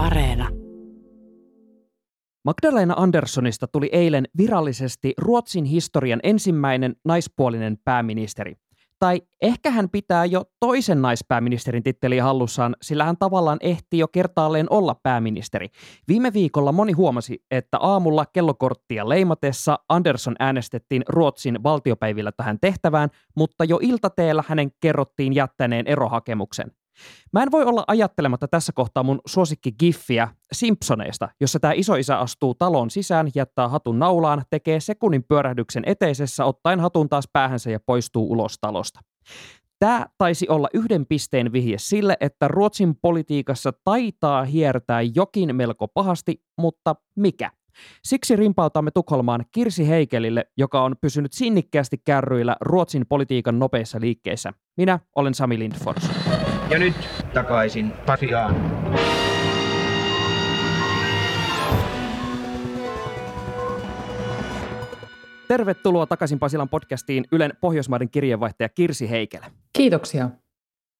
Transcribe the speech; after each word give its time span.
Areena. 0.00 0.48
Magdalena 2.44 2.94
Anderssonista 2.96 3.66
tuli 3.66 3.88
eilen 3.92 4.24
virallisesti 4.38 5.14
Ruotsin 5.18 5.64
historian 5.64 6.20
ensimmäinen 6.22 6.96
naispuolinen 7.04 7.78
pääministeri. 7.84 8.54
Tai 8.98 9.22
ehkä 9.42 9.70
hän 9.70 9.90
pitää 9.90 10.24
jo 10.24 10.44
toisen 10.60 11.02
naispääministerin 11.02 11.82
titteliä 11.82 12.24
hallussaan, 12.24 12.76
sillä 12.82 13.04
hän 13.04 13.16
tavallaan 13.18 13.58
ehti 13.60 13.98
jo 13.98 14.08
kertaalleen 14.08 14.66
olla 14.70 14.94
pääministeri. 15.02 15.68
Viime 16.08 16.32
viikolla 16.32 16.72
moni 16.72 16.92
huomasi, 16.92 17.44
että 17.50 17.78
aamulla 17.78 18.26
kellokorttia 18.26 19.08
leimatessa 19.08 19.78
Andersson 19.88 20.36
äänestettiin 20.38 21.02
Ruotsin 21.08 21.62
valtiopäivillä 21.62 22.32
tähän 22.32 22.58
tehtävään, 22.60 23.08
mutta 23.36 23.64
jo 23.64 23.78
iltateellä 23.82 24.44
hänen 24.48 24.70
kerrottiin 24.80 25.32
jättäneen 25.34 25.86
erohakemuksen. 25.86 26.70
Mä 27.32 27.42
en 27.42 27.50
voi 27.50 27.64
olla 27.64 27.84
ajattelematta 27.86 28.48
tässä 28.48 28.72
kohtaa 28.72 29.02
mun 29.02 29.20
suosikki 29.26 29.72
Giffiä 29.72 30.28
Simpsoneista, 30.52 31.28
jossa 31.40 31.60
tämä 31.60 31.72
isoisä 31.76 32.18
astuu 32.18 32.54
talon 32.54 32.90
sisään, 32.90 33.28
jättää 33.34 33.68
hatun 33.68 33.98
naulaan, 33.98 34.42
tekee 34.50 34.80
sekunnin 34.80 35.24
pyörähdyksen 35.28 35.82
eteisessä, 35.86 36.44
ottaen 36.44 36.80
hatun 36.80 37.08
taas 37.08 37.28
päähänsä 37.32 37.70
ja 37.70 37.80
poistuu 37.86 38.32
ulos 38.32 38.58
talosta. 38.60 39.00
Tämä 39.78 40.06
taisi 40.18 40.48
olla 40.48 40.68
yhden 40.74 41.06
pisteen 41.06 41.52
vihje 41.52 41.76
sille, 41.78 42.16
että 42.20 42.48
Ruotsin 42.48 42.94
politiikassa 43.02 43.72
taitaa 43.84 44.44
hiertää 44.44 45.02
jokin 45.02 45.56
melko 45.56 45.88
pahasti, 45.88 46.42
mutta 46.58 46.94
mikä? 47.16 47.50
Siksi 48.04 48.36
rimpautamme 48.36 48.90
Tukholmaan 48.90 49.44
Kirsi 49.52 49.88
Heikelille, 49.88 50.44
joka 50.56 50.82
on 50.82 50.94
pysynyt 51.00 51.32
sinnikkäästi 51.32 51.98
kärryillä 52.04 52.56
Ruotsin 52.60 53.06
politiikan 53.08 53.58
nopeissa 53.58 54.00
liikkeissä. 54.00 54.52
Minä 54.76 54.98
olen 55.16 55.34
Sami 55.34 55.58
Lindfors. 55.58 56.10
Ja 56.70 56.78
nyt 56.78 56.94
takaisin 57.34 57.92
Pasiaan. 58.06 58.56
Tervetuloa 65.48 66.06
takaisin 66.06 66.38
Pasilan 66.38 66.68
podcastiin 66.68 67.24
Ylen 67.32 67.52
Pohjoismaiden 67.60 68.10
kirjeenvaihtaja 68.10 68.68
Kirsi 68.68 69.10
Heikelä. 69.10 69.50
Kiitoksia. 69.72 70.30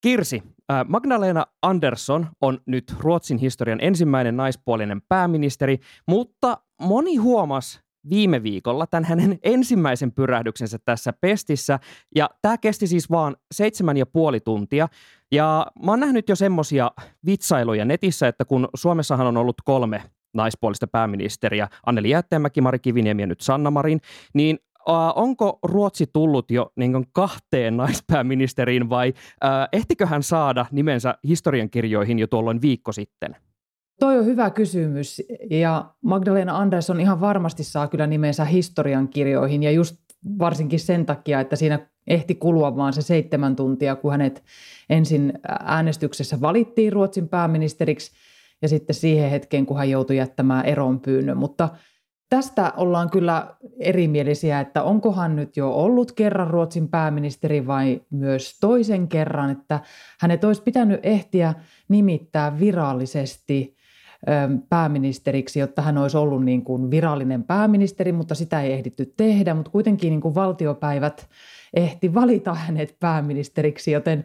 Kirsi, 0.00 0.42
äh, 0.72 0.84
Magdalena 0.88 1.46
Andersson 1.62 2.26
on 2.40 2.60
nyt 2.66 2.94
Ruotsin 2.98 3.38
historian 3.38 3.80
ensimmäinen 3.80 4.36
naispuolinen 4.36 5.02
pääministeri, 5.08 5.78
mutta 6.08 6.58
moni 6.80 7.16
huomasi 7.16 7.83
viime 8.10 8.42
viikolla 8.42 8.86
tämän 8.86 9.04
hänen 9.04 9.38
ensimmäisen 9.54 10.12
pyrähdyksensä 10.12 10.78
tässä 10.84 11.12
pestissä. 11.20 11.78
Ja 12.14 12.30
tämä 12.42 12.58
kesti 12.58 12.86
siis 12.86 13.10
vaan 13.10 13.36
seitsemän 13.54 13.96
ja 13.96 14.06
puoli 14.06 14.40
tuntia. 14.40 14.88
Ja 15.32 15.66
mä 15.84 15.92
oon 15.92 16.00
nähnyt 16.00 16.28
jo 16.28 16.36
semmosia 16.36 16.90
vitsailuja 17.26 17.84
netissä, 17.84 18.28
että 18.28 18.44
kun 18.44 18.68
Suomessahan 18.74 19.26
on 19.26 19.36
ollut 19.36 19.56
kolme 19.64 20.02
naispuolista 20.34 20.86
pääministeriä, 20.86 21.68
Anneli 21.86 22.10
Jäätteenmäki, 22.10 22.60
Mari 22.60 22.78
Kiviniemi 22.78 23.22
ja 23.22 23.26
nyt 23.26 23.40
Sanna 23.40 23.70
Marin, 23.70 24.00
niin 24.34 24.58
Uh, 24.88 24.94
onko 25.14 25.58
Ruotsi 25.62 26.06
tullut 26.12 26.50
jo 26.50 26.72
niin 26.76 27.06
kahteen 27.12 27.76
naispääministeriin 27.76 28.90
vai 28.90 29.08
uh, 29.08 29.48
ehtikö 29.72 30.06
hän 30.06 30.22
saada 30.22 30.66
nimensä 30.70 31.14
historiankirjoihin 31.28 32.18
jo 32.18 32.26
tuolloin 32.26 32.62
viikko 32.62 32.92
sitten? 32.92 33.36
Toi 34.00 34.18
on 34.18 34.26
hyvä 34.26 34.50
kysymys 34.50 35.22
ja 35.50 35.90
Magdalena 36.02 36.58
Andersson 36.58 37.00
ihan 37.00 37.20
varmasti 37.20 37.64
saa 37.64 37.88
kyllä 37.88 38.06
nimensä 38.06 38.44
historiankirjoihin 38.44 39.62
ja 39.62 39.70
just 39.70 39.96
varsinkin 40.38 40.80
sen 40.80 41.06
takia, 41.06 41.40
että 41.40 41.56
siinä 41.56 41.78
ehti 42.06 42.34
kulua 42.34 42.76
vaan 42.76 42.92
se 42.92 43.02
seitsemän 43.02 43.56
tuntia, 43.56 43.96
kun 43.96 44.10
hänet 44.10 44.44
ensin 44.90 45.32
äänestyksessä 45.64 46.40
valittiin 46.40 46.92
Ruotsin 46.92 47.28
pääministeriksi 47.28 48.12
ja 48.62 48.68
sitten 48.68 48.94
siihen 48.94 49.30
hetkeen, 49.30 49.66
kun 49.66 49.76
hän 49.76 49.90
joutui 49.90 50.16
jättämään 50.16 50.64
eronpyynnön. 50.64 51.36
Mutta 51.36 51.68
tästä 52.28 52.72
ollaan 52.76 53.10
kyllä 53.10 53.56
erimielisiä, 53.80 54.60
että 54.60 54.82
onkohan 54.82 55.36
nyt 55.36 55.56
jo 55.56 55.70
ollut 55.70 56.12
kerran 56.12 56.50
Ruotsin 56.50 56.88
pääministeri 56.88 57.66
vai 57.66 58.00
myös 58.10 58.58
toisen 58.60 59.08
kerran, 59.08 59.50
että 59.50 59.80
hänet 60.20 60.44
olisi 60.44 60.62
pitänyt 60.62 61.00
ehtiä 61.02 61.54
nimittää 61.88 62.60
virallisesti 62.60 63.76
pääministeriksi, 64.68 65.60
jotta 65.60 65.82
hän 65.82 65.98
olisi 65.98 66.16
ollut 66.16 66.44
niin 66.44 66.64
kuin 66.64 66.90
virallinen 66.90 67.44
pääministeri, 67.44 68.12
mutta 68.12 68.34
sitä 68.34 68.62
ei 68.62 68.72
ehditty 68.72 69.14
tehdä, 69.16 69.54
mutta 69.54 69.70
kuitenkin 69.70 70.10
niin 70.10 70.20
kuin 70.20 70.34
valtiopäivät 70.34 71.28
ehti 71.74 72.14
valita 72.14 72.54
hänet 72.54 72.96
pääministeriksi, 73.00 73.90
joten 73.90 74.24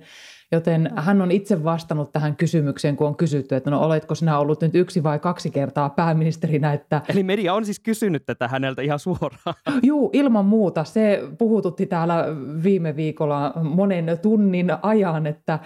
Joten 0.52 0.92
hän 0.96 1.22
on 1.22 1.32
itse 1.32 1.64
vastannut 1.64 2.12
tähän 2.12 2.36
kysymykseen, 2.36 2.96
kun 2.96 3.08
on 3.08 3.16
kysytty, 3.16 3.56
että 3.56 3.70
no 3.70 3.82
oletko 3.82 4.16
sinä 4.16 4.40
ollut 4.40 4.62
nyt 4.62 4.76
yksi 4.76 5.04
vai 5.04 5.20
kaksi 5.20 5.52
kertaa 5.52 5.90
pääministerinä. 5.90 6.74
Että... 6.74 7.02
Eli 7.10 7.24
media 7.24 7.54
on 7.54 7.66
siis 7.66 7.80
kysynyt 7.80 8.26
tätä 8.26 8.48
häneltä 8.48 8.82
ihan 8.82 9.00
suoraan. 9.00 9.56
Juu, 9.84 10.10
ilman 10.14 10.46
muuta. 10.46 10.84
Se 10.84 11.24
puhututti 11.38 11.86
täällä 11.86 12.26
viime 12.64 12.96
viikolla 12.96 13.54
monen 13.64 14.20
tunnin 14.22 14.72
ajan, 14.82 15.28
että 15.28 15.60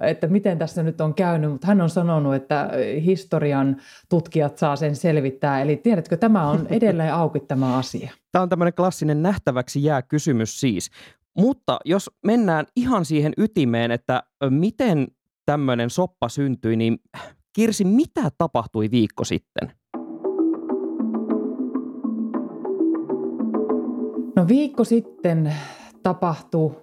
että 0.00 0.26
miten 0.26 0.58
tässä 0.58 0.82
nyt 0.82 1.00
on 1.00 1.14
käynyt, 1.14 1.50
mutta 1.50 1.66
hän 1.66 1.80
on 1.80 1.90
sanonut, 1.90 2.34
että 2.34 2.70
historian 3.04 3.76
tutkijat 4.08 4.58
saa 4.58 4.76
sen 4.76 4.96
selvittää. 4.96 5.62
Eli 5.62 5.76
tiedätkö, 5.76 6.16
tämä 6.16 6.48
on 6.48 6.66
edelleen 6.70 7.14
auki 7.14 7.40
tämä 7.40 7.76
asia. 7.76 8.10
Tämä 8.32 8.42
on 8.42 8.48
tämmöinen 8.48 8.74
klassinen 8.74 9.22
nähtäväksi 9.22 9.84
jää 9.84 10.02
kysymys 10.02 10.60
siis. 10.60 10.90
Mutta 11.38 11.78
jos 11.84 12.10
mennään 12.26 12.66
ihan 12.76 13.04
siihen 13.04 13.32
ytimeen, 13.38 13.90
että 13.90 14.22
miten 14.50 15.06
tämmöinen 15.46 15.90
soppa 15.90 16.28
syntyi, 16.28 16.76
niin 16.76 16.98
Kirsi, 17.52 17.84
mitä 17.84 18.30
tapahtui 18.38 18.90
viikko 18.90 19.24
sitten? 19.24 19.72
No 24.36 24.48
viikko 24.48 24.84
sitten 24.84 25.54
tapahtui 26.02 26.76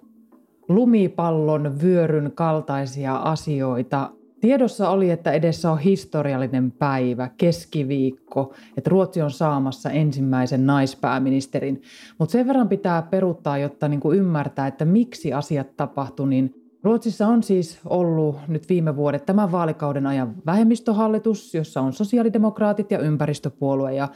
lumipallon 0.68 1.80
vyöryn 1.82 2.32
kaltaisia 2.34 3.16
asioita. 3.16 4.10
Tiedossa 4.40 4.90
oli, 4.90 5.10
että 5.10 5.32
edessä 5.32 5.72
on 5.72 5.78
historiallinen 5.78 6.72
päivä, 6.72 7.30
keskiviikko, 7.36 8.54
että 8.76 8.90
Ruotsi 8.90 9.22
on 9.22 9.30
saamassa 9.30 9.90
ensimmäisen 9.90 10.66
naispääministerin. 10.66 11.82
Mutta 12.18 12.32
sen 12.32 12.46
verran 12.46 12.68
pitää 12.68 13.02
peruuttaa, 13.02 13.58
jotta 13.58 13.88
niinku 13.88 14.12
ymmärtää, 14.12 14.66
että 14.66 14.84
miksi 14.84 15.32
asiat 15.32 15.76
tapahtu, 15.76 16.26
niin 16.26 16.54
Ruotsissa 16.82 17.26
on 17.26 17.42
siis 17.42 17.78
ollut 17.84 18.36
nyt 18.48 18.68
viime 18.68 18.96
vuodet 18.96 19.26
tämän 19.26 19.52
vaalikauden 19.52 20.06
ajan 20.06 20.34
vähemmistöhallitus, 20.46 21.54
jossa 21.54 21.80
on 21.80 21.92
sosiaalidemokraatit 21.92 22.90
ja 22.90 22.98
ympäristöpuolue. 22.98 23.94
Ja 23.94 24.08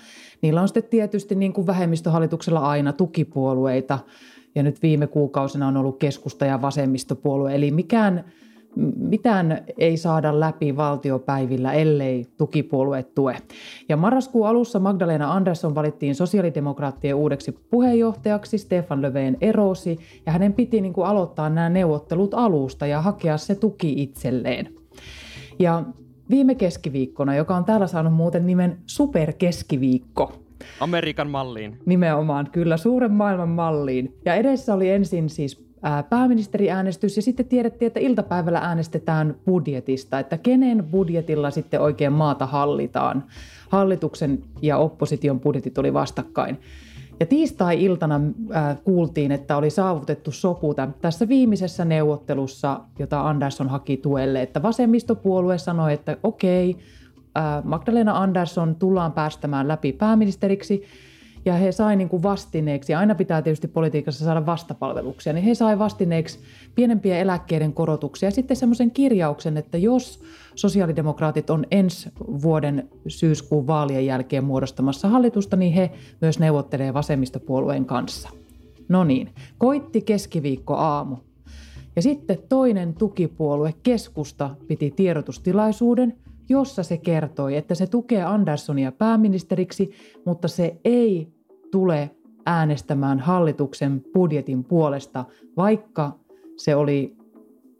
niillä 0.42 0.62
on 0.62 0.68
sitten 0.68 0.84
tietysti 0.84 1.34
niin 1.34 1.52
kuin 1.52 1.66
vähemmistöhallituksella 1.66 2.60
aina 2.60 2.92
tukipuolueita. 2.92 3.98
Ja 4.54 4.62
nyt 4.62 4.82
viime 4.82 5.06
kuukausina 5.06 5.68
on 5.68 5.76
ollut 5.76 5.98
keskusta 5.98 6.44
ja 6.44 6.62
vasemmistopuolue. 6.62 7.54
Eli 7.54 7.70
mikään 7.70 8.24
mitään 8.96 9.64
ei 9.78 9.96
saada 9.96 10.40
läpi 10.40 10.76
valtiopäivillä, 10.76 11.72
ellei 11.72 12.26
tukipuolueet 12.38 13.14
tue. 13.14 13.36
Ja 13.88 13.96
marraskuun 13.96 14.48
alussa 14.48 14.78
Magdalena 14.78 15.32
Andersson 15.32 15.74
valittiin 15.74 16.14
sosiaalidemokraattien 16.14 17.14
uudeksi 17.14 17.52
puheenjohtajaksi, 17.70 18.58
Stefan 18.58 19.02
Löfven 19.02 19.36
erosi, 19.40 19.98
ja 20.26 20.32
hänen 20.32 20.52
piti 20.52 20.80
niin 20.80 20.92
kuin 20.92 21.06
aloittaa 21.06 21.50
nämä 21.50 21.68
neuvottelut 21.68 22.34
alusta 22.34 22.86
ja 22.86 23.00
hakea 23.00 23.36
se 23.36 23.54
tuki 23.54 24.02
itselleen. 24.02 24.68
Ja 25.58 25.84
viime 26.30 26.54
keskiviikkona, 26.54 27.36
joka 27.36 27.56
on 27.56 27.64
täällä 27.64 27.86
saanut 27.86 28.12
muuten 28.12 28.46
nimen 28.46 28.78
superkeskiviikko, 28.86 30.32
Amerikan 30.80 31.30
malliin. 31.30 31.78
Nimenomaan, 31.86 32.48
kyllä, 32.52 32.76
suuren 32.76 33.12
maailman 33.12 33.48
malliin. 33.48 34.14
Ja 34.24 34.34
edessä 34.34 34.74
oli 34.74 34.90
ensin 34.90 35.30
siis 35.30 35.71
pääministeriäänestys 36.10 37.16
ja 37.16 37.22
sitten 37.22 37.46
tiedettiin, 37.46 37.86
että 37.86 38.00
iltapäivällä 38.00 38.58
äänestetään 38.58 39.34
budjetista, 39.46 40.18
että 40.18 40.38
kenen 40.38 40.84
budjetilla 40.90 41.50
sitten 41.50 41.80
oikein 41.80 42.12
maata 42.12 42.46
hallitaan. 42.46 43.24
Hallituksen 43.68 44.42
ja 44.62 44.78
opposition 44.78 45.40
budjetit 45.40 45.78
oli 45.78 45.94
vastakkain. 45.94 46.58
Ja 47.20 47.26
tiistai-iltana 47.26 48.20
äh, 48.54 48.78
kuultiin, 48.84 49.32
että 49.32 49.56
oli 49.56 49.70
saavutettu 49.70 50.32
sopu 50.32 50.74
tässä 51.00 51.28
viimeisessä 51.28 51.84
neuvottelussa, 51.84 52.80
jota 52.98 53.28
Andersson 53.28 53.68
haki 53.68 53.96
tuelle, 53.96 54.42
että 54.42 54.62
vasemmistopuolue 54.62 55.58
sanoi, 55.58 55.92
että 55.92 56.16
okei, 56.22 56.76
äh, 57.38 57.64
Magdalena 57.64 58.18
Andersson 58.18 58.74
tullaan 58.74 59.12
päästämään 59.12 59.68
läpi 59.68 59.92
pääministeriksi, 59.92 60.82
ja 61.44 61.54
he 61.54 61.72
sai 61.72 61.96
niin 61.96 62.08
kuin 62.08 62.22
vastineeksi, 62.22 62.92
ja 62.92 62.98
aina 62.98 63.14
pitää 63.14 63.42
tietysti 63.42 63.68
politiikassa 63.68 64.24
saada 64.24 64.46
vastapalveluksia, 64.46 65.32
niin 65.32 65.44
he 65.44 65.54
sai 65.54 65.78
vastineeksi 65.78 66.38
pienempiä 66.74 67.18
eläkkeiden 67.18 67.72
korotuksia 67.72 68.26
ja 68.26 68.30
sitten 68.30 68.56
semmoisen 68.56 68.90
kirjauksen, 68.90 69.56
että 69.56 69.78
jos 69.78 70.20
sosiaalidemokraatit 70.54 71.50
on 71.50 71.66
ensi 71.70 72.10
vuoden 72.42 72.88
syyskuun 73.08 73.66
vaalien 73.66 74.06
jälkeen 74.06 74.44
muodostamassa 74.44 75.08
hallitusta, 75.08 75.56
niin 75.56 75.72
he 75.72 75.90
myös 76.20 76.38
neuvottelee 76.38 76.94
vasemmistopuolueen 76.94 77.84
kanssa. 77.84 78.28
No 78.88 79.04
niin, 79.04 79.30
koitti 79.58 80.00
keskiviikko 80.00 80.74
aamu. 80.74 81.16
Ja 81.96 82.02
sitten 82.02 82.38
toinen 82.48 82.94
tukipuolue, 82.94 83.74
keskusta, 83.82 84.50
piti 84.68 84.90
tiedotustilaisuuden– 84.90 86.14
jossa 86.48 86.82
se 86.82 86.96
kertoi, 86.96 87.56
että 87.56 87.74
se 87.74 87.86
tukee 87.86 88.22
Anderssonia 88.22 88.92
pääministeriksi, 88.92 89.90
mutta 90.24 90.48
se 90.48 90.80
ei 90.84 91.31
tule 91.72 92.10
äänestämään 92.46 93.18
hallituksen 93.18 94.04
budjetin 94.14 94.64
puolesta, 94.64 95.24
vaikka 95.56 96.12
se 96.56 96.76
oli 96.76 97.16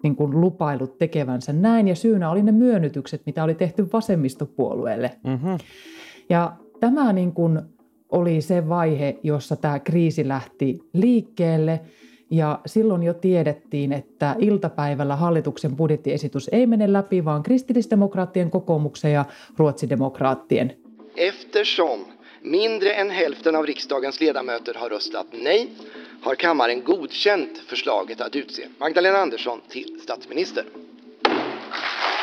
niin 0.03 0.17
kuin 0.17 0.41
lupailut 0.41 0.99
tekevänsä 0.99 1.53
näin. 1.53 1.89
Ja 1.89 1.94
syynä 1.94 2.31
oli 2.31 2.43
ne 2.43 2.53
myönnytykset, 2.53 3.23
mitä 3.27 3.44
oli 3.44 3.55
tehty 3.55 3.89
vasemmistopuolueelle. 3.93 5.11
Mm-hmm. 5.25 5.59
Ja 6.31 6.53
tämä 6.81 7.12
niin 7.12 7.33
kuin 7.33 7.61
oli 8.12 8.41
se 8.41 8.69
vaihe, 8.69 9.19
jossa 9.23 9.56
tämä 9.56 9.79
kriisi 9.79 10.29
lähti 10.29 10.81
liikkeelle. 10.93 11.81
Ja 12.31 12.61
silloin 12.67 13.03
jo 13.03 13.15
tiedettiin, 13.15 13.93
että 13.93 14.37
iltapäivällä 14.39 15.17
hallituksen 15.17 15.77
budjettiesitys 15.77 16.49
ei 16.53 16.67
mene 16.67 16.93
läpi, 16.93 17.25
vaan 17.25 17.43
kristillisdemokraattien 17.43 18.50
kokoomuksen 18.50 19.12
ja 19.12 19.25
ruotsidemokraattien. 19.56 20.77
Eftersom 21.17 22.00
mindre 22.43 22.93
än 22.93 23.11
hälften 23.11 23.56
av 23.56 23.67
riksdagens 23.67 24.21
ledamöter 24.21 24.75
har 24.75 24.91
röstat 24.91 25.27
nej 25.33 25.69
har 26.23 26.35
kammaren 26.35 26.85
godkänt 26.85 27.59
förslaget 27.67 28.21
att 28.21 28.37
utse 28.37 28.69
Magdalena 28.79 29.19
Andersson 29.19 29.61
till 29.69 30.00
statsminister. 30.03 30.65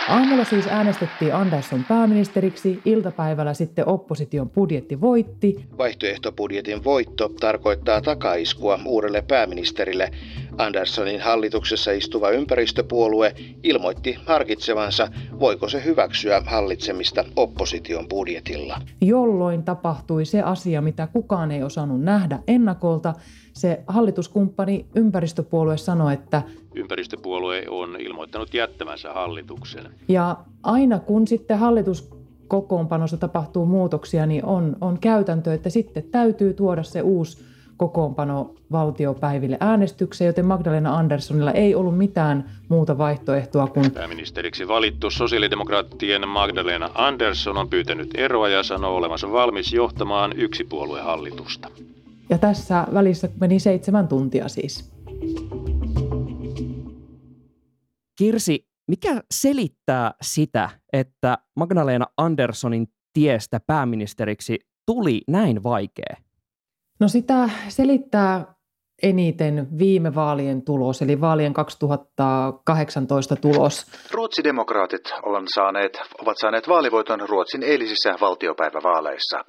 Aamulla 0.09 0.43
siis 0.43 0.67
äänestettiin 0.67 1.35
Andersson 1.35 1.83
pääministeriksi, 1.87 2.79
iltapäivällä 2.85 3.53
sitten 3.53 3.87
opposition 3.87 4.49
budjetti 4.49 5.01
voitti. 5.01 5.65
Vaihtoehtobudjetin 5.77 6.83
voitto 6.83 7.29
tarkoittaa 7.39 8.01
takaiskua 8.01 8.79
uudelle 8.85 9.23
pääministerille. 9.27 10.11
Anderssonin 10.59 11.21
hallituksessa 11.21 11.91
istuva 11.91 12.29
ympäristöpuolue 12.29 13.35
ilmoitti 13.63 14.17
harkitsevansa, 14.25 15.07
voiko 15.39 15.69
se 15.69 15.85
hyväksyä 15.85 16.41
hallitsemista 16.45 17.25
opposition 17.35 18.07
budjetilla. 18.07 18.81
Jolloin 19.01 19.63
tapahtui 19.63 20.25
se 20.25 20.41
asia, 20.41 20.81
mitä 20.81 21.07
kukaan 21.07 21.51
ei 21.51 21.63
osannut 21.63 22.01
nähdä 22.01 22.39
ennakolta, 22.47 23.13
se 23.53 23.83
hallituskumppani 23.87 24.85
ympäristöpuolue 24.95 25.77
sanoi, 25.77 26.13
että 26.13 26.41
ympäristöpuolue 26.75 27.65
on 27.69 27.97
ilmoittanut 27.99 28.53
jättämänsä 28.53 29.13
hallituksen. 29.13 29.85
Ja 30.07 30.37
aina 30.63 30.99
kun 30.99 31.27
sitten 31.27 31.59
hallituskokoonpanossa 31.59 33.17
tapahtuu 33.17 33.65
muutoksia, 33.65 34.25
niin 34.25 34.45
on, 34.45 34.75
on 34.81 34.99
käytäntö, 34.99 35.53
että 35.53 35.69
sitten 35.69 36.03
täytyy 36.03 36.53
tuoda 36.53 36.83
se 36.83 37.01
uusi 37.01 37.49
kokoonpano 37.79 38.55
valtiopäiville 38.71 39.57
äänestykseen, 39.59 40.27
joten 40.27 40.45
Magdalena 40.45 40.97
Anderssonilla 40.97 41.51
ei 41.51 41.75
ollut 41.75 41.97
mitään 41.97 42.49
muuta 42.69 42.97
vaihtoehtoa 42.97 43.67
kuin... 43.67 43.91
Pääministeriksi 43.91 44.67
valittu 44.67 45.09
sosiaalidemokraattien 45.09 46.27
Magdalena 46.27 46.89
Andersson 46.95 47.57
on 47.57 47.69
pyytänyt 47.69 48.09
eroa 48.15 48.49
ja 48.49 48.63
sanoo 48.63 48.95
olevansa 48.95 49.31
valmis 49.31 49.73
johtamaan 49.73 50.33
yksipuoluehallitusta. 50.35 51.69
Ja 52.29 52.37
tässä 52.37 52.87
välissä 52.93 53.29
meni 53.39 53.59
seitsemän 53.59 54.07
tuntia 54.07 54.47
siis. 54.47 54.91
Kirsi, 58.17 58.67
mikä 58.87 59.21
selittää 59.31 60.13
sitä, 60.21 60.69
että 60.93 61.37
Magdalena 61.55 62.05
Anderssonin 62.17 62.87
tiestä 63.13 63.59
pääministeriksi 63.67 64.59
tuli 64.85 65.21
näin 65.27 65.63
vaikea? 65.63 66.28
No 66.99 67.07
sitä 67.07 67.49
selittää 67.67 68.53
eniten 69.03 69.67
viime 69.77 70.15
vaalien 70.15 70.61
tulos, 70.61 71.01
eli 71.01 71.21
vaalien 71.21 71.53
2018 71.53 73.35
tulos. 73.35 73.85
Ruotsidemokraatit 74.11 75.03
ovat 75.23 75.43
saaneet, 75.55 76.01
ovat 76.21 76.37
saaneet 76.41 76.67
vaalivoiton 76.67 77.29
Ruotsin 77.29 77.63
eilisissä 77.63 78.13
valtiopäivävaaleissa. 78.21 79.45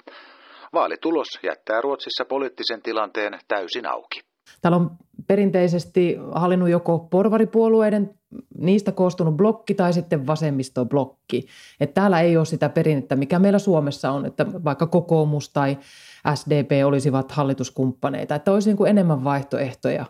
Vaalitulos 0.73 1.27
jättää 1.43 1.81
Ruotsissa 1.81 2.25
poliittisen 2.25 2.81
tilanteen 2.81 3.39
täysin 3.47 3.85
auki. 3.85 4.21
Täällä 4.61 4.77
on 4.77 4.89
perinteisesti 5.27 6.17
hallinnut 6.31 6.69
joko 6.69 6.99
porvaripuolueiden, 6.99 8.13
niistä 8.57 8.91
koostunut 8.91 9.37
blokki 9.37 9.73
tai 9.73 9.93
sitten 9.93 10.27
vasemmistoblokki. 10.27 11.47
Että 11.79 12.01
täällä 12.01 12.21
ei 12.21 12.37
ole 12.37 12.45
sitä 12.45 12.69
perinnettä, 12.69 13.15
mikä 13.15 13.39
meillä 13.39 13.59
Suomessa 13.59 14.11
on, 14.11 14.25
että 14.25 14.45
vaikka 14.63 14.87
kokoomus 14.87 15.49
tai 15.49 15.77
SDP 16.35 16.71
olisivat 16.85 17.31
hallituskumppaneita, 17.31 18.35
että 18.35 18.51
olisi 18.51 18.69
niin 18.69 18.77
kuin 18.77 18.89
enemmän 18.89 19.23
vaihtoehtoja. 19.23 20.05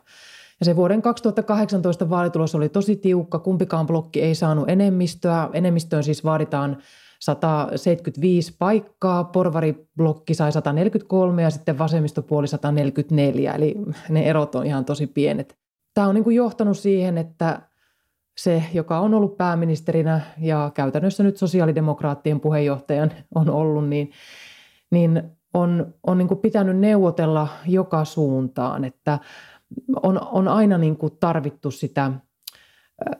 Ja 0.59 0.65
se 0.65 0.75
vuoden 0.75 1.01
2018 1.01 2.09
vaalitulos 2.09 2.55
oli 2.55 2.69
tosi 2.69 2.95
tiukka, 2.95 3.39
kumpikaan 3.39 3.87
blokki 3.87 4.21
ei 4.21 4.35
saanut 4.35 4.69
enemmistöä. 4.69 5.49
Enemmistöön 5.53 6.03
siis 6.03 6.23
vaaditaan 6.23 6.77
175 7.21 8.55
paikkaa, 8.59 9.23
porvariblokki 9.23 10.33
sai 10.33 10.51
143 10.51 11.41
ja 11.41 11.49
sitten 11.49 11.77
vasemmistopuoli 11.77 12.47
144, 12.47 13.53
eli 13.53 13.75
ne 14.09 14.23
erot 14.23 14.55
on 14.55 14.65
ihan 14.65 14.85
tosi 14.85 15.07
pienet. 15.07 15.57
Tämä 15.93 16.07
on 16.07 16.15
niin 16.15 16.23
kuin 16.23 16.35
johtanut 16.35 16.77
siihen, 16.77 17.17
että 17.17 17.61
se, 18.37 18.63
joka 18.73 18.99
on 18.99 19.13
ollut 19.13 19.37
pääministerinä 19.37 20.21
ja 20.37 20.71
käytännössä 20.73 21.23
nyt 21.23 21.37
sosiaalidemokraattien 21.37 22.39
puheenjohtajan 22.39 23.11
on 23.35 23.49
ollut, 23.49 23.87
niin, 23.87 24.11
niin 24.91 25.23
on, 25.53 25.93
on 26.07 26.17
niin 26.17 26.27
kuin 26.27 26.39
pitänyt 26.39 26.77
neuvotella 26.77 27.47
joka 27.65 28.05
suuntaan, 28.05 28.85
että 28.85 29.19
on, 30.03 30.27
on 30.31 30.47
aina 30.47 30.77
niin 30.77 30.97
kuin 30.97 31.17
tarvittu 31.19 31.71
sitä 31.71 32.11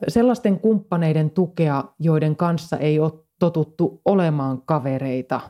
sellaisten 0.07 0.59
kumppaneiden 0.59 1.29
tukea, 1.29 1.83
joiden 1.99 2.35
kanssa 2.35 2.77
ei 2.77 2.99
ole 2.99 3.13
totuttu 3.41 4.01
olemaan 4.05 4.61
kavereita. 4.65 5.41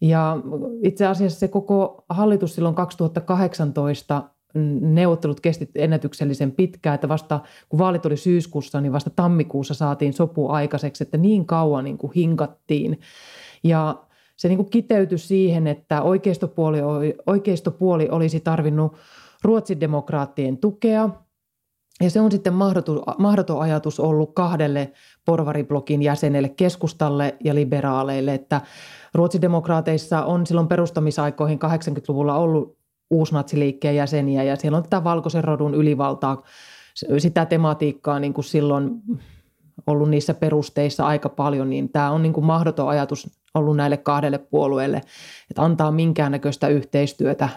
Ja 0.00 0.36
itse 0.82 1.06
asiassa 1.06 1.38
se 1.38 1.48
koko 1.48 2.04
hallitus 2.08 2.54
silloin 2.54 2.74
2018 2.74 4.22
neuvottelut 4.80 5.40
kesti 5.40 5.70
ennätyksellisen 5.74 6.52
pitkään, 6.52 6.94
että 6.94 7.08
vasta 7.08 7.40
kun 7.68 7.78
vaalit 7.78 8.06
oli 8.06 8.16
syyskuussa, 8.16 8.80
niin 8.80 8.92
vasta 8.92 9.10
tammikuussa 9.10 9.74
saatiin 9.74 10.12
sopu 10.12 10.48
aikaiseksi, 10.48 11.04
että 11.04 11.16
niin 11.16 11.46
kauan 11.46 11.84
niin 11.84 11.98
kuin 11.98 12.12
hinkattiin. 12.16 13.00
Ja 13.64 14.04
se 14.36 14.48
niin 14.48 14.58
kuin 14.58 14.70
kiteytyi 14.70 15.18
siihen, 15.18 15.66
että 15.66 16.02
oikeistopuoli, 16.02 16.78
oikeistopuoli 17.26 18.08
olisi 18.10 18.40
tarvinnut 18.40 18.96
Ruotsin 19.44 19.80
demokraattien 19.80 20.58
tukea, 20.58 21.10
ja 22.00 22.10
se 22.10 22.20
on 22.20 22.32
sitten 22.32 22.54
mahdoton, 23.18 23.60
ajatus 23.60 24.00
ollut 24.00 24.34
kahdelle 24.34 24.92
porvariblokin 25.24 26.02
jäsenelle, 26.02 26.48
keskustalle 26.48 27.36
ja 27.44 27.54
liberaaleille, 27.54 28.34
että 28.34 28.60
ruotsidemokraateissa 29.14 30.24
on 30.24 30.46
silloin 30.46 30.68
perustamisaikoihin 30.68 31.58
80-luvulla 31.58 32.36
ollut 32.36 32.78
uusnatsiliikkeen 33.10 33.96
jäseniä 33.96 34.42
ja 34.42 34.56
siellä 34.56 34.76
on 34.76 34.82
tätä 34.82 35.04
valkoisen 35.04 35.44
rodun 35.44 35.74
ylivaltaa, 35.74 36.42
sitä 37.18 37.46
tematiikkaa 37.46 38.18
niin 38.18 38.34
kuin 38.34 38.44
silloin 38.44 38.90
ollut 39.86 40.10
niissä 40.10 40.34
perusteissa 40.34 41.06
aika 41.06 41.28
paljon, 41.28 41.70
niin 41.70 41.88
tämä 41.88 42.10
on 42.10 42.22
niin 42.22 42.32
kuin 42.32 42.46
mahdoton 42.46 42.88
ajatus 42.88 43.40
ollut 43.54 43.76
näille 43.76 43.96
kahdelle 43.96 44.38
puolueelle, 44.38 44.96
että 45.50 45.62
antaa 45.62 45.90
minkäännäköistä 45.90 46.68
yhteistyötä 46.68 47.48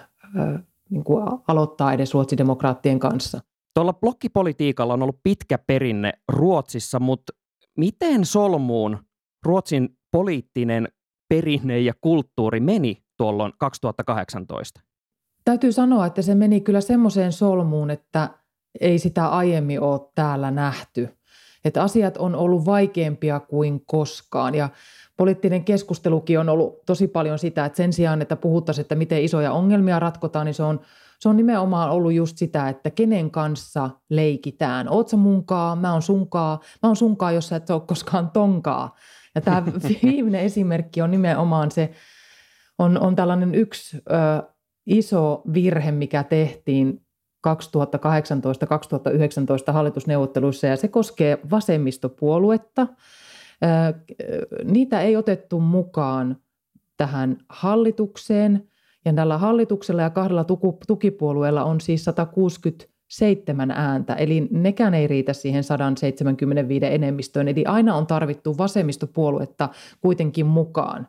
niin 0.90 1.04
kuin 1.04 1.24
aloittaa 1.48 1.94
edes 1.94 2.14
ruotsidemokraattien 2.14 3.00
kanssa. 3.00 3.42
Tuolla 3.74 3.94
blokkipolitiikalla 3.94 4.94
on 4.94 5.04
ollut 5.04 5.20
pitkä 5.24 5.58
perinne 5.58 6.14
Ruotsissa, 6.28 7.00
mutta 7.00 7.34
miten 7.78 8.26
solmuun 8.26 8.98
Ruotsin 9.46 9.90
poliittinen 10.12 10.88
perinne 11.30 11.80
ja 11.80 11.94
kulttuuri 12.02 12.60
meni 12.60 13.04
tuolloin 13.18 13.54
2018? 13.58 14.82
Täytyy 15.46 15.72
sanoa, 15.72 16.06
että 16.06 16.22
se 16.22 16.36
meni 16.36 16.62
kyllä 16.62 16.82
semmoiseen 16.82 17.32
solmuun, 17.32 17.90
että 17.90 18.30
ei 18.80 19.00
sitä 19.00 19.28
aiemmin 19.28 19.82
ole 19.82 20.02
täällä 20.16 20.52
nähty. 20.52 21.18
Että 21.66 21.84
asiat 21.84 22.18
on 22.18 22.36
ollut 22.36 22.66
vaikeampia 22.66 23.40
kuin 23.40 23.86
koskaan 23.86 24.56
ja 24.56 24.70
poliittinen 25.18 25.64
keskustelukin 25.64 26.40
on 26.40 26.50
ollut 26.50 26.86
tosi 26.86 27.08
paljon 27.08 27.40
sitä, 27.40 27.66
että 27.66 27.78
sen 27.78 27.94
sijaan, 27.94 28.22
että 28.22 28.36
puhuttaisiin, 28.36 28.82
että 28.84 28.96
miten 28.96 29.24
isoja 29.24 29.52
ongelmia 29.52 30.00
ratkotaan, 30.00 30.46
niin 30.46 30.54
se 30.54 30.64
on 30.64 30.80
se 31.22 31.30
on 31.30 31.38
nimenomaan 31.38 31.90
ollut 31.90 32.14
just 32.14 32.38
sitä, 32.38 32.70
että 32.70 32.90
kenen 32.90 33.32
kanssa 33.32 33.90
leikitään. 34.10 34.90
Oot 34.90 35.10
sä 35.10 35.18
munkaa, 35.18 35.76
mä 35.76 35.94
oon 35.94 36.02
sunkaa, 36.02 36.60
mä 36.84 36.90
oon 36.90 36.96
sunkaa, 36.96 37.32
jos 37.32 37.48
sä 37.48 37.56
et 37.56 37.70
ole 37.70 37.82
koskaan 37.82 38.32
tonkaa. 38.32 38.96
Ja 39.36 39.42
tämä 39.42 39.66
viimeinen 40.04 40.42
esimerkki 40.42 41.02
on 41.02 41.12
nimenomaan 41.12 41.72
se, 41.72 41.92
on, 42.80 43.00
on 43.00 43.16
tällainen 43.16 43.56
yksi 43.56 43.98
ö, 43.98 44.02
iso 44.86 45.42
virhe, 45.54 45.92
mikä 45.92 46.24
tehtiin 46.24 47.06
2018-2019 47.48 47.52
hallitusneuvotteluissa 49.74 50.68
ja 50.68 50.78
se 50.78 50.88
koskee 50.88 51.38
vasemmistopuoluetta. 51.52 52.88
Niitä 54.64 55.02
ei 55.02 55.16
otettu 55.16 55.60
mukaan 55.60 56.38
tähän 56.98 57.38
hallitukseen– 57.50 58.64
ja 59.06 59.14
tällä 59.14 59.38
hallituksella 59.38 60.02
ja 60.02 60.10
kahdella 60.10 60.46
tukipuolueella 60.88 61.64
on 61.64 61.82
siis 61.82 62.04
160 62.04 62.86
seitsemän 63.12 63.72
ääntä, 63.72 64.14
eli 64.14 64.48
nekään 64.52 64.94
ei 64.94 65.08
riitä 65.08 65.34
siihen 65.34 65.64
175 65.64 66.86
enemmistöön, 66.86 67.48
eli 67.48 67.66
aina 67.66 67.96
on 67.96 68.08
tarvittu 68.08 68.58
vasemmistopuoluetta 68.58 69.70
kuitenkin 70.02 70.46
mukaan. 70.46 71.08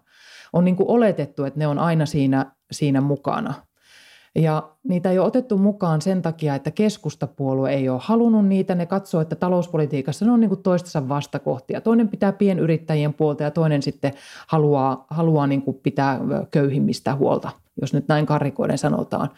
On 0.52 0.64
niin 0.64 0.76
kuin 0.76 0.88
oletettu, 0.88 1.44
että 1.44 1.58
ne 1.58 1.66
on 1.66 1.78
aina 1.78 2.06
siinä, 2.06 2.52
siinä 2.72 3.00
mukana. 3.00 3.54
Ja 4.34 4.70
niitä 4.88 5.10
ei 5.10 5.18
ole 5.18 5.26
otettu 5.26 5.58
mukaan 5.58 6.02
sen 6.02 6.22
takia, 6.22 6.54
että 6.54 6.70
keskustapuolue 6.70 7.72
ei 7.72 7.88
ole 7.88 8.00
halunnut 8.02 8.46
niitä. 8.46 8.74
Ne 8.74 8.86
katsoo, 8.86 9.20
että 9.20 9.36
talouspolitiikassa 9.36 10.24
ne 10.24 10.32
on 10.32 10.40
niin 10.40 10.48
kuin 10.48 10.62
toistensa 10.62 11.08
vastakohtia. 11.08 11.80
Toinen 11.80 12.08
pitää 12.08 12.32
pienyrittäjien 12.32 13.14
puolta 13.14 13.42
ja 13.42 13.50
toinen 13.50 13.82
sitten 13.82 14.12
haluaa, 14.46 15.06
haluaa 15.10 15.46
niin 15.46 15.62
kuin 15.62 15.80
pitää 15.82 16.20
köyhimmistä 16.50 17.14
huolta, 17.14 17.50
jos 17.80 17.94
nyt 17.94 18.08
näin 18.08 18.26
karikoiden 18.26 18.78
sanotaan. 18.78 19.28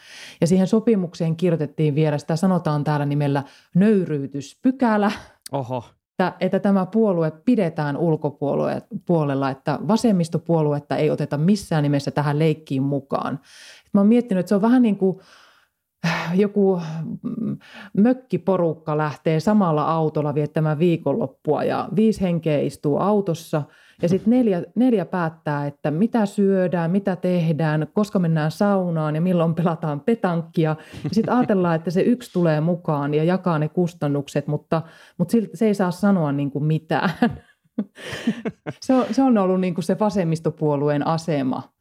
Ja 0.41 0.47
siihen 0.47 0.67
sopimukseen 0.67 1.37
kirjoitettiin 1.37 1.95
vielä, 1.95 2.19
sitä 2.19 2.37
sanotaan 2.37 2.85
täällä 2.85 3.07
nimellä 3.07 3.43
nöyryytyspykälä. 3.75 5.13
Oho. 5.53 5.85
Että, 6.11 6.33
että 6.41 6.59
tämä 6.59 6.87
puolue 6.87 7.33
pidetään 7.45 7.97
ulkopuolella, 7.97 9.51
että 9.51 9.79
vasemmistopuoluetta 9.89 10.97
ei 10.97 11.11
oteta 11.11 11.39
missään 11.39 11.83
nimessä 11.83 12.11
tähän 12.11 12.39
leikkiin 12.39 12.83
mukaan. 12.83 13.41
Mä 13.93 14.01
oon 14.01 14.09
miettinyt, 14.09 14.41
että 14.41 14.49
se 14.49 14.55
on 14.55 14.63
vähän 14.63 14.83
niin 14.83 14.97
kuin 14.97 15.21
äh, 16.07 16.39
joku 16.39 16.81
mm, 17.23 17.59
mökkiporukka 17.97 18.97
lähtee 18.97 19.41
samalla 19.41 19.85
autolla 19.85 20.35
viettämään 20.35 20.79
viikonloppua 20.79 21.65
ja 21.65 21.89
viisi 21.97 22.21
henkeä 22.21 22.59
istuu 22.61 22.99
autossa 22.99 23.63
ja 24.03 24.09
sitten 24.09 24.31
neljä, 24.31 24.63
neljä 24.75 25.05
päättää, 25.05 25.67
että 25.67 25.91
mitä 25.91 26.27
syödään, 26.27 26.91
mitä 26.91 27.17
tehdään, 27.17 27.87
koska 27.93 28.19
mennään 28.19 28.51
saunaan 28.51 29.15
ja 29.15 29.21
milloin 29.21 29.55
pelataan 29.55 30.01
petankkia. 30.01 30.77
Ja 31.05 31.11
sitten 31.13 31.35
ajatellaan, 31.35 31.77
että 31.77 31.91
se 31.91 32.01
yksi 32.01 32.33
tulee 32.33 32.61
mukaan 32.61 33.15
ja 33.15 33.25
jakaa 33.25 33.59
ne 33.59 33.69
kustannukset, 33.69 34.47
mutta, 34.47 34.83
mutta 35.19 35.37
se 35.55 35.67
ei 35.67 35.75
saa 35.75 35.91
sanoa 35.91 36.33
niin 36.33 36.51
kuin 36.51 36.65
mitään. 36.65 37.11
Se 38.81 38.95
on, 38.95 39.05
se 39.11 39.23
on 39.23 39.39
ollut 39.39 39.61
niin 39.61 39.75
kuin 39.75 39.85
se 39.85 39.99
vasemmistopuolueen 39.99 41.07
asema. 41.07 41.74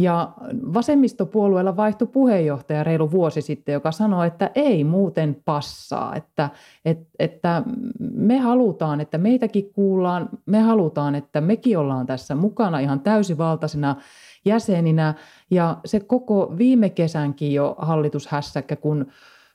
Ja 0.00 0.32
vasemmistopuolueella 0.74 1.76
vaihtui 1.76 2.08
puheenjohtaja 2.12 2.84
reilu 2.84 3.10
vuosi 3.10 3.42
sitten, 3.42 3.72
joka 3.72 3.92
sanoi, 3.92 4.26
että 4.26 4.50
ei 4.54 4.84
muuten 4.84 5.36
passaa, 5.44 6.16
että, 6.16 6.50
että, 6.84 7.06
että 7.18 7.62
me 7.98 8.38
halutaan, 8.38 9.00
että 9.00 9.18
meitäkin 9.18 9.72
kuullaan, 9.72 10.28
me 10.46 10.60
halutaan, 10.60 11.14
että 11.14 11.40
mekin 11.40 11.78
ollaan 11.78 12.06
tässä 12.06 12.34
mukana 12.34 12.78
ihan 12.78 13.00
täysivaltaisena 13.00 13.96
jäseninä. 14.44 15.14
Ja 15.50 15.76
se 15.84 16.00
koko 16.00 16.54
viime 16.58 16.90
kesänkin 16.90 17.54
jo 17.54 17.74
hallitushässäkkä, 17.78 18.76
kun 18.76 19.06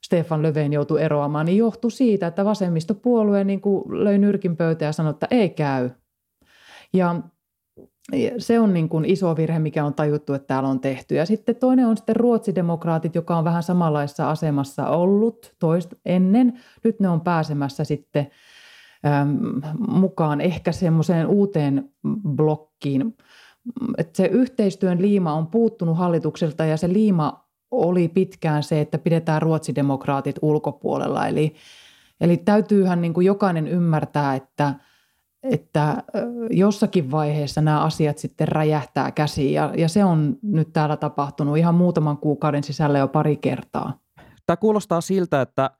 Stefan 0.03 0.43
Löfven 0.43 0.73
joutui 0.73 1.01
eroamaan, 1.01 1.45
niin 1.45 1.57
johtui 1.57 1.91
siitä, 1.91 2.27
että 2.27 2.45
vasemmistopuolue 2.45 3.43
niin 3.43 3.61
kuin 3.61 4.03
löi 4.03 4.17
nyrkin 4.17 4.57
pöytä 4.57 4.85
ja 4.85 4.91
sanoi, 4.91 5.11
että 5.11 5.27
ei 5.31 5.49
käy. 5.49 5.89
Ja 6.93 7.15
se 8.37 8.59
on 8.59 8.73
niin 8.73 8.89
kuin 8.89 9.05
iso 9.05 9.35
virhe, 9.35 9.59
mikä 9.59 9.85
on 9.85 9.93
tajuttu, 9.93 10.33
että 10.33 10.47
täällä 10.47 10.69
on 10.69 10.79
tehty. 10.79 11.15
Ja 11.15 11.25
sitten 11.25 11.55
toinen 11.55 11.87
on 11.87 11.97
sitten 11.97 12.15
ruotsidemokraatit, 12.15 13.15
joka 13.15 13.37
on 13.37 13.43
vähän 13.43 13.63
samanlaisessa 13.63 14.29
asemassa 14.29 14.87
ollut 14.87 15.55
toist 15.59 15.93
ennen. 16.05 16.59
Nyt 16.83 16.99
ne 16.99 17.09
on 17.09 17.21
pääsemässä 17.21 17.83
sitten 17.83 18.27
äm, 19.05 19.61
mukaan 19.87 20.41
ehkä 20.41 20.71
semmoiseen 20.71 21.27
uuteen 21.27 21.89
blokkiin. 22.27 23.17
Et 23.97 24.15
se 24.15 24.25
yhteistyön 24.25 25.01
liima 25.01 25.33
on 25.33 25.47
puuttunut 25.47 25.97
hallitukselta 25.97 26.65
ja 26.65 26.77
se 26.77 26.93
liima 26.93 27.45
oli 27.71 28.07
pitkään 28.07 28.63
se, 28.63 28.81
että 28.81 28.97
pidetään 28.97 29.41
ruotsidemokraatit 29.41 30.35
ulkopuolella. 30.41 31.27
Eli, 31.27 31.55
eli 32.21 32.37
täytyyhän 32.37 33.01
niin 33.01 33.13
kuin 33.13 33.25
jokainen 33.25 33.67
ymmärtää, 33.67 34.35
että– 34.35 34.73
että 35.51 36.03
jossakin 36.49 37.11
vaiheessa 37.11 37.61
nämä 37.61 37.81
asiat 37.81 38.17
sitten 38.17 38.47
räjähtää 38.47 39.11
käsiin 39.11 39.53
ja, 39.53 39.73
ja 39.77 39.89
se 39.89 40.03
on 40.03 40.37
nyt 40.41 40.73
täällä 40.73 40.97
tapahtunut 40.97 41.57
ihan 41.57 41.75
muutaman 41.75 42.17
kuukauden 42.17 42.63
sisällä 42.63 42.99
jo 42.99 43.07
pari 43.07 43.37
kertaa. 43.37 43.99
Tämä 44.45 44.57
kuulostaa 44.57 45.01
siltä, 45.01 45.41
että 45.41 45.71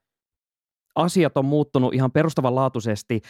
asiat 0.96 1.38
on 1.38 1.46
muuttunut 1.46 1.94
ihan 1.94 2.12
perustavanlaatuisesti. 2.12 3.22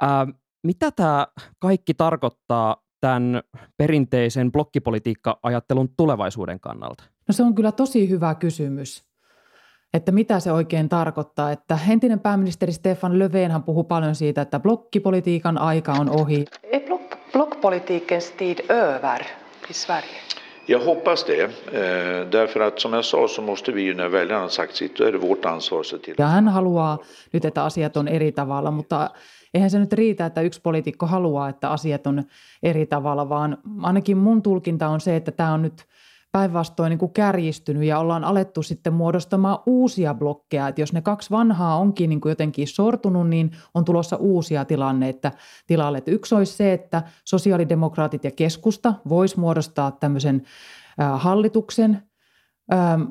Ää, 0.00 0.26
mitä 0.66 0.90
tämä 0.90 1.26
kaikki 1.58 1.94
tarkoittaa 1.94 2.76
tämän 3.00 3.42
perinteisen 3.76 4.52
blokkipolitiikka-ajattelun 4.52 5.88
tulevaisuuden 5.96 6.60
kannalta? 6.60 7.04
No 7.28 7.32
se 7.32 7.42
on 7.42 7.54
kyllä 7.54 7.72
tosi 7.72 8.08
hyvä 8.08 8.34
kysymys 8.34 9.09
että 9.94 10.12
mitä 10.12 10.40
se 10.40 10.52
oikein 10.52 10.88
tarkoittaa. 10.88 11.52
Että 11.52 11.78
entinen 11.90 12.20
pääministeri 12.20 12.72
Stefan 12.72 13.18
Löfvenhan 13.18 13.62
puhuu 13.62 13.84
paljon 13.84 14.14
siitä, 14.14 14.42
että 14.42 14.60
blokkipolitiikan 14.60 15.58
aika 15.58 15.92
on 15.92 16.10
ohi. 16.10 16.44
Är 16.72 16.80
block, 16.80 17.16
blockpolitikens 17.32 18.30
tid 18.30 18.58
över 18.70 19.24
i 19.70 19.72
Sverige? 19.72 20.20
Jag 20.68 20.80
hoppas 20.80 21.24
det. 21.24 21.42
Eh, 21.42 21.50
därför 22.32 22.60
att 22.60 22.78
som 22.78 22.92
jag 22.92 23.04
sa 23.04 23.28
så 23.28 23.42
måste 23.42 23.72
vi 23.72 23.82
ju 23.82 23.94
när 23.94 24.12
väljarna 24.12 24.48
sagt 24.48 24.76
sitt, 24.76 24.98
då 24.98 25.04
är 25.04 25.12
det 25.12 25.18
vårt 25.18 25.44
ansvar 25.44 25.80
att 25.80 25.86
se 25.86 25.98
till. 25.98 26.14
Ja 26.18 26.26
hän 26.26 26.48
haluaa 26.48 26.98
nyt, 27.32 27.44
että 27.44 27.64
asiat 27.64 27.96
on 27.96 28.08
eri 28.08 28.32
tavalla, 28.32 28.70
mutta 28.70 29.10
eihän 29.54 29.70
se 29.70 29.78
nyt 29.78 29.92
riitä, 29.92 30.26
että 30.26 30.40
yksi 30.40 30.60
poliitikko 30.60 31.06
haluaa, 31.06 31.48
että 31.48 31.70
asiat 31.70 32.06
on 32.06 32.22
eri 32.62 32.86
tavalla, 32.86 33.28
vaan 33.28 33.58
ainakin 33.82 34.16
mun 34.16 34.42
tulkinta 34.42 34.88
on 34.88 35.00
se, 35.00 35.16
että 35.16 35.32
tämä 35.32 35.52
on 35.52 35.62
nyt– 35.62 35.84
päinvastoin 36.32 36.90
niin 36.90 37.12
kärjistynyt 37.12 37.82
ja 37.82 37.98
ollaan 37.98 38.24
alettu 38.24 38.62
sitten 38.62 38.92
muodostamaan 38.92 39.58
uusia 39.66 40.14
blokkeja. 40.14 40.68
Että 40.68 40.80
jos 40.80 40.92
ne 40.92 41.02
kaksi 41.02 41.30
vanhaa 41.30 41.78
onkin 41.78 42.10
niin 42.10 42.20
kuin 42.20 42.30
jotenkin 42.30 42.68
sortunut, 42.68 43.28
niin 43.28 43.50
on 43.74 43.84
tulossa 43.84 44.16
uusia 44.16 44.64
tilanne, 44.64 45.08
että 45.08 45.32
tilalle. 45.66 45.98
Että 45.98 46.10
yksi 46.10 46.34
olisi 46.34 46.56
se, 46.56 46.72
että 46.72 47.02
sosiaalidemokraatit 47.24 48.24
ja 48.24 48.30
keskusta 48.30 48.94
vois 49.08 49.36
muodostaa 49.36 49.90
tämmöisen 49.90 50.42
hallituksen, 51.14 52.02
Ähm, 52.72 53.02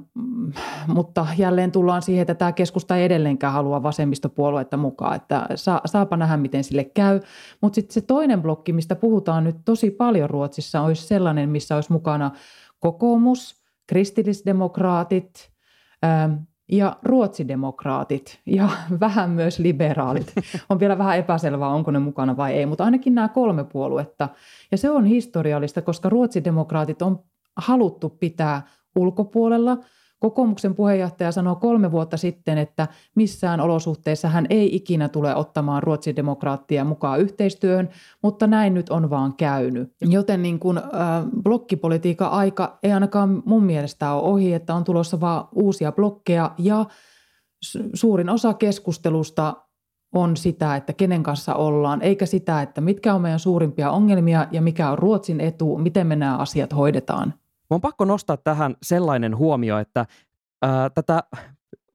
mutta 0.88 1.28
jälleen 1.38 1.72
tullaan 1.72 2.02
siihen, 2.02 2.22
että 2.22 2.36
tämä 2.36 2.52
keskusta 2.52 2.98
ei 2.98 3.06
edelleenkään 3.06 3.54
halua 3.54 3.84
vasemmistopuoluetta 3.84 4.78
mukaan, 4.78 5.16
että 5.16 5.48
saa, 5.56 5.82
saapa 5.86 6.18
nähdä, 6.18 6.38
miten 6.38 6.64
sille 6.64 6.84
käy. 6.84 7.20
Mutta 7.62 7.76
sitten 7.76 7.94
se 7.94 8.02
toinen 8.02 8.42
blokki, 8.42 8.74
mistä 8.74 8.96
puhutaan 8.96 9.44
nyt 9.44 9.56
tosi 9.66 9.92
paljon 9.92 10.30
Ruotsissa, 10.30 10.82
olisi 10.82 11.08
sellainen, 11.08 11.50
missä 11.50 11.76
olisi 11.76 11.92
mukana 11.92 12.32
kokoomus, 12.80 13.56
kristillisdemokraatit 13.88 15.52
ähm, 16.06 16.34
ja 16.72 16.98
ruotsidemokraatit 17.04 18.40
ja 18.46 18.70
vähän 19.00 19.30
myös 19.30 19.60
liberaalit. 19.60 20.34
On 20.70 20.80
vielä 20.80 20.98
vähän 20.98 21.18
epäselvää, 21.18 21.70
onko 21.70 21.92
ne 21.92 22.00
mukana 22.00 22.38
vai 22.38 22.54
ei, 22.54 22.66
mutta 22.66 22.84
ainakin 22.84 23.16
nämä 23.16 23.28
kolme 23.28 23.64
puoluetta. 23.64 24.30
Ja 24.72 24.78
se 24.78 24.90
on 24.90 25.06
historiallista, 25.06 25.82
koska 25.82 26.10
ruotsidemokraatit 26.10 27.02
on 27.02 27.24
haluttu 27.58 28.10
pitää 28.10 28.62
ulkopuolella– 28.96 29.78
Kokoomuksen 30.20 30.76
puheenjohtaja 30.76 31.32
sanoi 31.32 31.56
kolme 31.56 31.92
vuotta 31.92 32.18
sitten, 32.18 32.58
että 32.58 32.88
missään 33.16 33.60
olosuhteissa 33.60 34.28
hän 34.28 34.46
ei 34.50 34.76
ikinä 34.76 35.10
tule 35.10 35.36
ottamaan 35.36 35.84
ruotsidemokraattia 35.84 36.84
mukaan 36.86 37.20
yhteistyöhön, 37.20 37.90
mutta 38.24 38.48
näin 38.48 38.74
nyt 38.74 38.90
on 38.90 39.10
vaan 39.10 39.36
käynyt. 39.36 39.94
Joten 40.02 40.42
niin 40.42 40.60
kuin, 40.60 40.78
äh, 40.78 40.84
blokkipolitiikan 41.44 42.32
aika 42.32 42.80
ei 42.84 42.92
ainakaan 42.92 43.44
mun 43.46 43.64
mielestä 43.64 44.14
ole 44.14 44.32
ohi, 44.32 44.54
että 44.54 44.76
on 44.76 44.84
tulossa 44.84 45.20
vaan 45.20 45.48
uusia 45.56 45.92
blokkeja 45.92 46.52
ja 46.58 46.86
suurin 47.94 48.30
osa 48.30 48.54
keskustelusta 48.54 49.54
on 50.14 50.38
sitä, 50.38 50.76
että 50.76 50.94
kenen 50.94 51.24
kanssa 51.24 51.56
ollaan, 51.56 52.02
eikä 52.02 52.26
sitä, 52.26 52.62
että 52.62 52.82
mitkä 52.82 53.14
on 53.14 53.22
meidän 53.22 53.40
suurimpia 53.40 53.92
ongelmia 53.92 54.48
ja 54.52 54.62
mikä 54.62 54.90
on 54.92 55.00
Ruotsin 55.00 55.42
etu, 55.42 55.78
miten 55.78 56.08
me 56.08 56.16
nämä 56.16 56.38
asiat 56.38 56.76
hoidetaan. 56.76 57.34
Mä 57.70 57.76
on 57.76 57.82
pakko 57.82 58.06
nostaa 58.06 58.38
tähän 58.38 58.76
sellainen 58.84 59.38
huomio, 59.38 59.78
että 59.78 60.06
ää, 60.62 60.90
tätä 60.90 61.24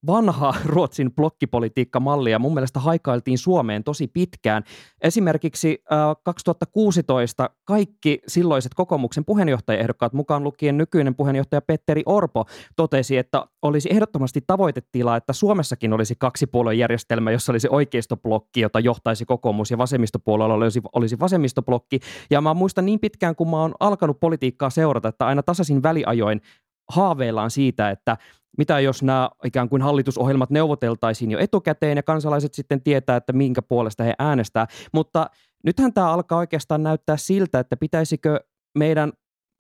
vanhaa 0.06 0.54
Ruotsin 0.64 1.12
blokkipolitiikkamallia 1.14 2.38
mun 2.38 2.54
mielestä 2.54 2.80
haikailtiin 2.80 3.38
Suomeen 3.38 3.84
tosi 3.84 4.06
pitkään. 4.06 4.64
Esimerkiksi 5.00 5.82
äh, 5.92 5.98
2016 6.22 7.50
kaikki 7.64 8.20
silloiset 8.26 8.74
kokoomuksen 8.74 9.24
puheenjohtajaehdokkaat 9.24 10.12
mukaan 10.12 10.44
lukien 10.44 10.78
nykyinen 10.78 11.14
puheenjohtaja 11.14 11.60
Petteri 11.60 12.02
Orpo 12.06 12.44
totesi, 12.76 13.16
että 13.16 13.46
olisi 13.62 13.88
ehdottomasti 13.92 14.40
tavoitetila, 14.46 15.16
että 15.16 15.32
Suomessakin 15.32 15.92
olisi 15.92 16.14
kaksipuoluejärjestelmä, 16.18 17.30
jossa 17.30 17.52
olisi 17.52 17.68
oikeistoblokki, 17.70 18.60
jota 18.60 18.80
johtaisi 18.80 19.24
kokoomus 19.24 19.70
ja 19.70 19.78
vasemmistopuolella 19.78 20.54
olisi, 20.54 20.80
olisi 20.92 21.18
vasemmistoblokki. 21.18 22.00
Ja 22.30 22.40
mä 22.40 22.54
muistan 22.54 22.86
niin 22.86 23.00
pitkään, 23.00 23.36
kun 23.36 23.50
mä 23.50 23.60
oon 23.60 23.74
alkanut 23.80 24.20
politiikkaa 24.20 24.70
seurata, 24.70 25.08
että 25.08 25.26
aina 25.26 25.42
tasaisin 25.42 25.82
väliajoin 25.82 26.40
haaveillaan 26.88 27.50
siitä, 27.50 27.90
että 27.90 28.16
mitä 28.58 28.80
jos 28.80 29.02
nämä 29.02 29.30
ikään 29.44 29.68
kuin 29.68 29.82
hallitusohjelmat 29.82 30.50
neuvoteltaisiin 30.50 31.30
jo 31.30 31.38
etukäteen 31.38 31.96
ja 31.96 32.02
kansalaiset 32.02 32.54
sitten 32.54 32.82
tietää, 32.82 33.16
että 33.16 33.32
minkä 33.32 33.62
puolesta 33.62 34.04
he 34.04 34.14
äänestää. 34.18 34.66
Mutta 34.92 35.30
nythän 35.64 35.92
tämä 35.92 36.12
alkaa 36.12 36.38
oikeastaan 36.38 36.82
näyttää 36.82 37.16
siltä, 37.16 37.58
että 37.58 37.76
pitäisikö 37.76 38.40
meidän 38.78 39.12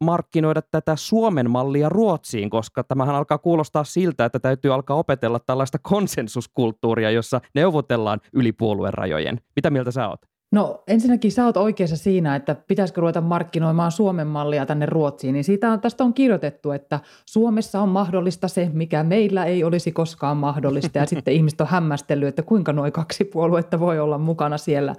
markkinoida 0.04 0.62
tätä 0.62 0.96
Suomen 0.96 1.50
mallia 1.50 1.88
Ruotsiin, 1.88 2.50
koska 2.50 2.84
tämähän 2.84 3.14
alkaa 3.14 3.38
kuulostaa 3.38 3.84
siltä, 3.84 4.24
että 4.24 4.38
täytyy 4.38 4.74
alkaa 4.74 4.96
opetella 4.96 5.40
tällaista 5.40 5.78
konsensuskulttuuria, 5.78 7.10
jossa 7.10 7.40
neuvotellaan 7.54 8.20
yli 8.32 8.52
puolueen 8.52 8.94
rajojen. 8.94 9.40
Mitä 9.56 9.70
mieltä 9.70 9.90
sä 9.90 10.08
oot? 10.08 10.20
No 10.54 10.82
ensinnäkin 10.86 11.32
sä 11.32 11.44
oot 11.44 11.56
oikeassa 11.56 11.96
siinä, 11.96 12.36
että 12.36 12.54
pitäisikö 12.54 13.00
ruveta 13.00 13.20
markkinoimaan 13.20 13.92
Suomen 13.92 14.26
mallia 14.26 14.66
tänne 14.66 14.86
Ruotsiin, 14.86 15.32
niin 15.32 15.44
siitä 15.44 15.70
on, 15.70 15.80
tästä 15.80 16.04
on 16.04 16.14
kirjoitettu, 16.14 16.70
että 16.70 17.00
Suomessa 17.26 17.80
on 17.80 17.88
mahdollista 17.88 18.48
se, 18.48 18.70
mikä 18.72 19.02
meillä 19.02 19.44
ei 19.44 19.64
olisi 19.64 19.92
koskaan 19.92 20.36
mahdollista. 20.36 20.98
Ja 20.98 21.06
sitten 21.06 21.34
ihmiset 21.34 21.60
on 21.60 21.66
hämmästellyt, 21.66 22.28
että 22.28 22.42
kuinka 22.42 22.72
noin 22.72 22.92
kaksi 22.92 23.24
puoluetta 23.24 23.80
voi 23.80 24.00
olla 24.00 24.18
mukana 24.18 24.58
siellä. 24.58 24.94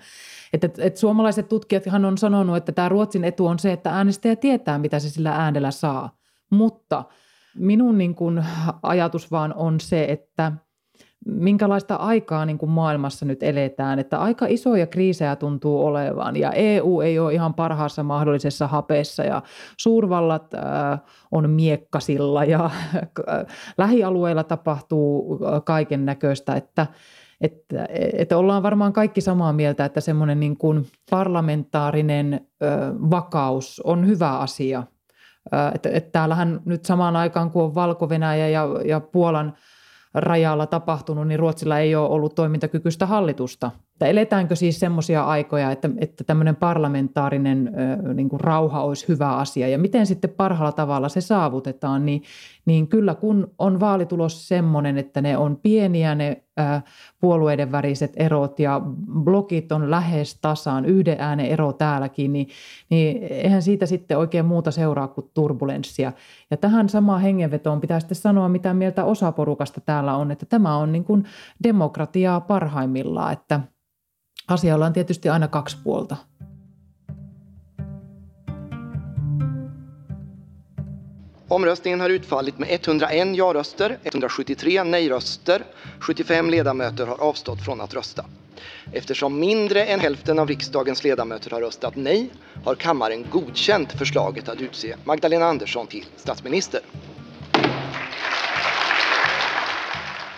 Että, 0.53 0.67
että, 0.67 0.83
että 0.83 0.99
suomalaiset 0.99 1.49
tutkijathan 1.49 2.05
on 2.05 2.17
sanonut, 2.17 2.57
että 2.57 2.71
tämä 2.71 2.89
Ruotsin 2.89 3.23
etu 3.23 3.47
on 3.47 3.59
se, 3.59 3.71
että 3.71 3.91
äänestäjä 3.91 4.35
tietää, 4.35 4.77
mitä 4.77 4.99
se 4.99 5.09
sillä 5.09 5.31
äänellä 5.31 5.71
saa. 5.71 6.17
Mutta 6.49 7.03
minun 7.57 7.97
niin 7.97 8.15
kuin 8.15 8.45
ajatus 8.83 9.31
vaan 9.31 9.53
on 9.53 9.79
se, 9.79 10.05
että– 10.09 10.51
minkälaista 11.25 11.95
aikaa 11.95 12.45
niin 12.45 12.57
kuin 12.57 12.69
maailmassa 12.69 13.25
nyt 13.25 13.43
eletään, 13.43 13.99
että 13.99 14.19
aika 14.19 14.45
isoja 14.49 14.87
kriisejä 14.87 15.35
tuntuu 15.35 15.85
olevan 15.85 16.35
ja 16.35 16.51
EU 16.51 17.01
ei 17.01 17.19
ole 17.19 17.33
ihan 17.33 17.53
parhaassa 17.53 18.03
mahdollisessa 18.03 18.67
hapeessa 18.67 19.23
ja 19.23 19.41
suurvallat 19.77 20.53
äh, 20.53 21.01
on 21.31 21.49
miekkasilla 21.49 22.43
ja 22.43 22.65
äh, 22.65 22.71
lähialueilla 23.77 24.43
tapahtuu 24.43 25.39
äh, 25.45 25.61
kaiken 25.65 26.05
näköistä, 26.05 26.55
että 26.55 26.87
että, 27.41 27.87
että 28.13 28.37
ollaan 28.37 28.63
varmaan 28.63 28.93
kaikki 28.93 29.21
samaa 29.21 29.53
mieltä, 29.53 29.85
että 29.85 30.01
semmoinen 30.01 30.39
niin 30.39 30.57
kuin 30.57 30.85
parlamentaarinen 31.09 32.33
ö, 32.33 32.67
vakaus 33.11 33.81
on 33.83 34.07
hyvä 34.07 34.37
asia. 34.37 34.83
Että, 35.75 35.89
että 35.89 36.11
täällähän 36.11 36.61
nyt 36.65 36.85
samaan 36.85 37.15
aikaan, 37.15 37.51
kun 37.51 37.63
on 37.63 37.75
valko 37.75 38.09
ja, 38.51 38.67
ja 38.85 38.99
Puolan– 38.99 39.53
rajalla 40.15 40.67
tapahtunut, 40.67 41.27
niin 41.27 41.39
Ruotsilla 41.39 41.79
ei 41.79 41.95
ole 41.95 42.09
ollut 42.09 42.35
toimintakykyistä 42.35 43.05
hallitusta. 43.05 43.71
Että 43.93 44.05
eletäänkö 44.05 44.55
siis 44.55 44.79
semmoisia 44.79 45.23
aikoja, 45.23 45.71
että, 45.71 45.89
että 45.97 46.23
tämmöinen 46.23 46.55
parlamentaarinen 46.55 47.71
niin 48.13 48.29
kuin 48.29 48.39
rauha 48.39 48.83
olisi 48.83 49.07
hyvä 49.07 49.35
asia 49.35 49.67
ja 49.67 49.77
miten 49.77 50.05
sitten 50.05 50.29
parhaalla 50.29 50.71
tavalla 50.71 51.09
se 51.09 51.21
saavutetaan, 51.21 52.05
niin, 52.05 52.23
niin 52.65 52.87
kyllä 52.87 53.15
kun 53.15 53.51
on 53.59 53.79
vaalitulos 53.79 54.47
semmoinen, 54.47 54.97
että 54.97 55.21
ne 55.21 55.37
on 55.37 55.57
pieniä 55.57 56.15
ne 56.15 56.44
puolueiden 57.19 57.71
väriset 57.71 58.13
erot 58.15 58.59
ja 58.59 58.81
blokit 59.13 59.71
on 59.71 59.91
lähes 59.91 60.39
tasaan, 60.41 60.85
yhden 60.85 61.15
äänen 61.19 61.45
ero 61.45 61.73
täälläkin, 61.73 62.33
niin, 62.33 62.47
niin 62.89 63.23
eihän 63.23 63.61
siitä 63.61 63.85
sitten 63.85 64.17
oikein 64.17 64.45
muuta 64.45 64.71
seuraa 64.71 65.07
kuin 65.07 65.31
turbulenssia. 65.33 66.11
Ja 66.51 66.57
tähän 66.57 66.89
samaan 66.89 67.21
hengenvetoon 67.21 67.81
pitää 67.81 67.99
sitten 67.99 68.15
sanoa, 68.15 68.49
mitä 68.49 68.73
mieltä 68.73 69.03
osa 69.03 69.31
porukasta 69.31 69.81
täällä 69.81 70.15
on, 70.15 70.31
että 70.31 70.45
tämä 70.45 70.77
on 70.77 70.91
niin 70.91 71.03
kuin 71.03 71.23
demokratiaa 71.63 72.41
parhaimmillaan, 72.41 73.33
että 73.33 73.59
asialla 74.47 74.85
on 74.85 74.93
tietysti 74.93 75.29
aina 75.29 75.47
kaksi 75.47 75.77
puolta. 75.83 76.15
Omröstningen 81.47 81.99
har 81.99 82.09
utfallit 82.09 82.59
med 82.59 82.67
101 82.71 83.35
ja-röster, 83.37 83.97
173 84.03 84.83
nej-röster. 84.83 85.63
75 85.99 86.49
ledamöter 86.49 87.05
har 87.05 87.21
avstått 87.21 87.65
från 87.65 87.81
att 87.81 87.93
rösta. 87.93 88.25
Eftersom 88.91 89.39
mindre 89.39 89.85
än 89.85 89.99
hälften 89.99 90.39
av 90.39 90.47
riksdagens 90.47 91.03
ledamöter 91.03 91.51
har 91.51 91.61
röstat 91.61 91.95
nej 91.95 92.29
har 92.63 92.75
kammaren 92.75 93.25
godkänt 93.29 93.91
förslaget 93.91 94.49
att 94.49 94.61
utse 94.61 94.95
Magdalena 95.03 95.45
Andersson 95.45 95.87
till 95.87 96.05
statsminister. 96.17 96.81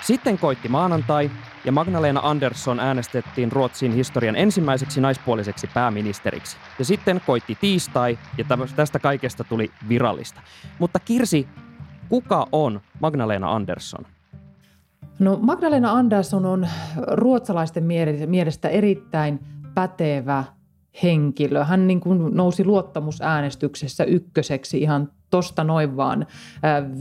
Sitten 0.08 0.40
koitti 0.40 0.68
maanantai 0.68 1.32
ja 1.66 1.72
Magdalena 1.72 2.20
Andersson 2.24 2.80
äänestettiin 2.80 3.52
Ruotsin 3.52 3.92
historian 3.92 4.36
ensimmäiseksi 4.36 5.02
naispuoliseksi 5.02 5.68
pääministeriksi. 5.74 6.58
Ja 6.80 6.86
sitten 6.86 7.22
koitti 7.26 7.58
tiistai 7.62 8.18
ja 8.38 8.46
tästä 8.76 9.00
kaikesta 9.00 9.44
tuli 9.44 9.72
virallista. 9.90 10.42
Mutta 10.80 11.00
Kirsi, 11.00 11.48
kuka 12.10 12.48
on 12.52 12.82
Magdalena 13.00 13.52
Andersson? 13.56 14.06
No 15.20 15.40
Magdalena 15.42 15.92
Andersson 15.92 16.46
on 16.46 16.68
ruotsalaisten 17.08 17.84
mielestä 18.26 18.70
erittäin 18.70 19.40
pätevä 19.74 20.44
henkilö. 21.04 21.64
Hän 21.64 21.88
niin 21.88 22.00
kuin 22.00 22.36
nousi 22.36 22.66
luottamusäänestyksessä 22.66 24.04
ykköseksi 24.04 24.82
ihan 24.82 25.12
tosta 25.30 25.64
noin 25.64 25.98
vaan 25.98 26.28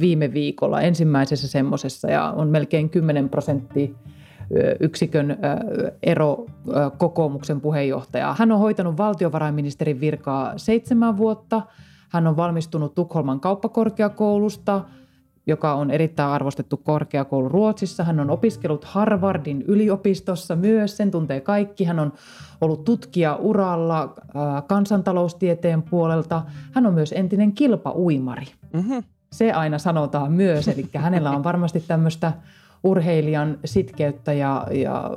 viime 0.00 0.32
viikolla 0.32 0.80
ensimmäisessä 0.80 1.48
semmoisessa 1.48 2.10
ja 2.10 2.30
on 2.36 2.48
melkein 2.48 2.90
10 2.90 3.28
prosenttia 3.28 3.88
yksikön 4.80 5.36
ero 6.02 6.46
kokoomuksen 6.98 7.60
puheenjohtajaa. 7.60 8.36
Hän 8.38 8.52
on 8.52 8.58
hoitanut 8.58 8.96
valtiovarainministerin 8.96 10.00
virkaa 10.00 10.58
seitsemän 10.58 11.16
vuotta. 11.16 11.62
Hän 12.08 12.26
on 12.26 12.36
valmistunut 12.36 12.94
Tukholman 12.94 13.40
kauppakorkeakoulusta, 13.40 14.84
joka 15.46 15.74
on 15.74 15.90
erittäin 15.90 16.30
arvostettu 16.30 16.76
korkeakoulu 16.76 17.48
Ruotsissa. 17.48 18.04
Hän 18.04 18.20
on 18.20 18.30
opiskellut 18.30 18.84
Harvardin 18.84 19.62
yliopistossa 19.62 20.56
myös, 20.56 20.96
sen 20.96 21.10
tuntee 21.10 21.40
kaikki. 21.40 21.84
Hän 21.84 21.98
on 21.98 22.12
ollut 22.60 22.84
tutkija 22.84 23.36
uralla 23.36 24.14
kansantaloustieteen 24.66 25.82
puolelta. 25.82 26.42
Hän 26.72 26.86
on 26.86 26.94
myös 26.94 27.12
entinen 27.12 27.52
kilpauimari. 27.52 28.46
Mm-hmm. 28.72 29.02
Se 29.32 29.52
aina 29.52 29.78
sanotaan 29.78 30.32
myös, 30.32 30.68
eli 30.68 30.88
hänellä 30.94 31.30
on 31.30 31.44
varmasti 31.44 31.80
tämmöistä 31.80 32.32
urheilijan 32.86 33.58
sitkeyttä 33.64 34.32
ja, 34.32 34.66
ja 34.70 35.10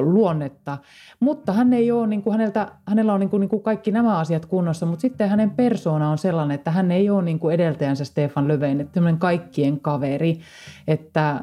luonnetta. 0.00 0.78
Mutta 1.20 1.52
hän 1.52 1.72
ei 1.72 1.92
ole, 1.92 2.06
niin 2.06 2.22
kuin 2.22 2.32
häneltä, 2.32 2.68
hänellä 2.88 3.12
on 3.12 3.20
niin 3.20 3.30
kuin, 3.30 3.40
niin 3.40 3.48
kuin 3.48 3.62
kaikki 3.62 3.90
nämä 3.90 4.18
asiat 4.18 4.46
kunnossa, 4.46 4.86
mutta 4.86 5.00
sitten 5.00 5.28
hänen 5.28 5.50
persoona 5.50 6.10
on 6.10 6.18
sellainen, 6.18 6.54
että 6.54 6.70
hän 6.70 6.90
ei 6.90 7.10
ole 7.10 7.22
niin 7.22 7.38
kuin 7.38 7.54
edeltäjänsä 7.54 8.04
Stefan 8.04 8.48
Löfven, 8.48 8.80
että 8.80 9.00
kaikkien 9.18 9.80
kaveri, 9.80 10.40
että 10.88 11.40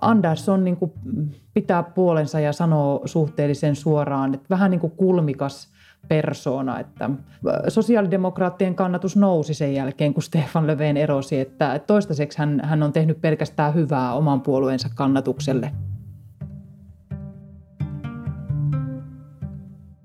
Andersson 0.00 0.64
niin 0.64 0.76
kuin 0.76 0.92
pitää 1.54 1.82
puolensa 1.82 2.40
ja 2.40 2.52
sanoo 2.52 3.02
suhteellisen 3.04 3.76
suoraan, 3.76 4.34
että 4.34 4.46
vähän 4.50 4.70
niin 4.70 4.80
kuin 4.80 4.92
kulmikas 4.96 5.72
persoona, 6.08 6.80
että 6.80 7.10
sosiaalidemokraattien 7.68 8.74
kannatus 8.74 9.16
nousi 9.16 9.54
sen 9.54 9.74
jälkeen, 9.74 10.14
kun 10.14 10.22
Stefan 10.22 10.66
Löfven 10.66 10.96
erosi, 10.96 11.40
että 11.40 11.78
toistaiseksi 11.78 12.38
hän, 12.38 12.60
hän 12.64 12.82
on 12.82 12.92
tehnyt 12.92 13.20
pelkästään 13.20 13.74
hyvää 13.74 14.14
oman 14.14 14.40
puolueensa 14.40 14.88
kannatukselle. 14.94 15.72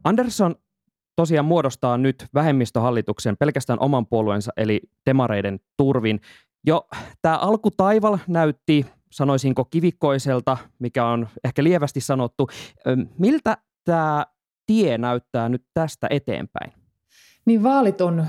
Andersson 0.03 0.55
tosiaan 1.15 1.45
muodostaa 1.45 1.97
nyt 1.97 2.25
vähemmistöhallituksen 2.33 3.37
pelkästään 3.37 3.79
oman 3.79 4.05
puolueensa 4.05 4.51
eli 4.57 4.81
demareiden 5.05 5.59
turvin. 5.77 6.21
Jo 6.67 6.87
tämä 7.21 7.37
alkutaival 7.37 8.17
näytti, 8.27 8.85
sanoisinko 9.11 9.65
kivikkoiselta, 9.65 10.57
mikä 10.79 11.05
on 11.05 11.27
ehkä 11.43 11.63
lievästi 11.63 12.01
sanottu. 12.01 12.47
Miltä 13.17 13.57
tämä 13.85 14.25
tie 14.67 14.97
näyttää 14.97 15.49
nyt 15.49 15.63
tästä 15.73 16.07
eteenpäin? 16.09 16.73
Niin 17.45 17.63
vaalit 17.63 18.01
on 18.01 18.25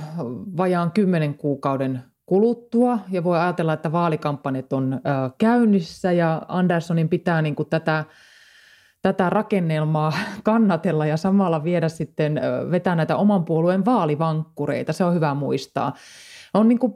vajaan 0.56 0.92
kymmenen 0.92 1.34
kuukauden 1.34 2.02
kuluttua 2.26 2.98
ja 3.10 3.24
voi 3.24 3.38
ajatella, 3.38 3.72
että 3.72 3.92
vaalikampanjat 3.92 4.72
on 4.72 5.00
käynnissä 5.38 6.12
ja 6.12 6.42
Anderssonin 6.48 7.08
pitää 7.08 7.42
niin 7.42 7.54
kuin 7.54 7.68
tätä, 7.68 8.04
tätä 9.02 9.30
rakennelmaa 9.30 10.12
kannatella 10.44 11.06
ja 11.06 11.16
samalla 11.16 11.64
viedä 11.64 11.88
sitten, 11.88 12.40
vetää 12.70 12.94
näitä 12.94 13.16
oman 13.16 13.44
puolueen 13.44 13.84
vaalivankkureita. 13.84 14.92
Se 14.92 15.04
on 15.04 15.14
hyvä 15.14 15.34
muistaa. 15.34 15.94
On 16.54 16.68
niin 16.68 16.78
kuin 16.78 16.94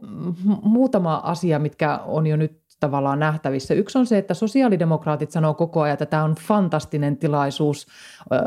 muutama 0.63 1.21
asia, 1.25 1.59
mitkä 1.59 1.97
on 1.97 2.27
jo 2.27 2.37
nyt 2.37 2.62
tavallaan 2.83 3.19
nähtävissä. 3.19 3.75
Yksi 3.75 3.99
on 3.99 4.07
se, 4.07 4.19
että 4.19 4.35
sosiaalidemokraatit 4.35 5.31
sanoo 5.31 5.55
koko 5.55 5.81
ajan, 5.81 5.93
että 5.93 6.07
tämä 6.07 6.25
on 6.25 6.35
fantastinen 6.35 7.17
tilaisuus 7.17 7.87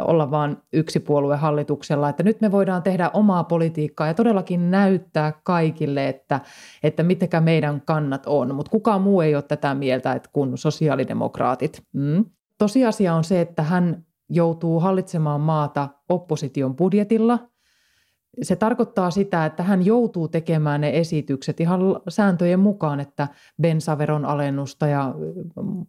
olla 0.02 0.32
vain 0.32 0.58
yksi 0.74 1.00
puolue 1.00 1.36
hallituksella, 1.36 2.10
että 2.10 2.24
nyt 2.24 2.42
me 2.42 2.52
voidaan 2.52 2.84
tehdä 2.84 3.12
omaa 3.14 3.44
politiikkaa 3.44 4.08
ja 4.08 4.14
todellakin 4.14 4.72
näyttää 4.72 5.34
kaikille, 5.44 6.08
että, 6.08 6.40
että 6.84 7.04
mitkä 7.04 7.42
meidän 7.42 7.82
kannat 7.86 8.24
on. 8.26 8.56
Mutta 8.56 8.72
kukaan 8.72 9.02
muu 9.02 9.22
ei 9.22 9.36
ole 9.36 9.44
tätä 9.44 9.74
mieltä 9.74 10.14
että 10.14 10.30
kun 10.34 10.58
sosiaalidemokraatit. 10.58 11.84
Mm. 11.94 12.26
Tosiasia 12.58 13.14
on 13.14 13.24
se, 13.24 13.42
että 13.42 13.64
hän 13.64 14.06
joutuu 14.30 14.80
hallitsemaan 14.80 15.42
maata 15.42 15.90
opposition 16.10 16.76
budjetilla– 16.76 17.40
se 18.42 18.56
tarkoittaa 18.56 19.12
sitä, 19.12 19.46
että 19.46 19.64
hän 19.64 19.86
joutuu 19.86 20.28
tekemään 20.28 20.82
ne 20.82 21.00
esitykset 21.00 21.60
ihan 21.60 21.82
sääntöjen 22.08 22.60
mukaan, 22.60 23.00
että 23.00 23.28
bensaveron 23.62 24.26
alennusta 24.26 24.88
ja 24.88 25.14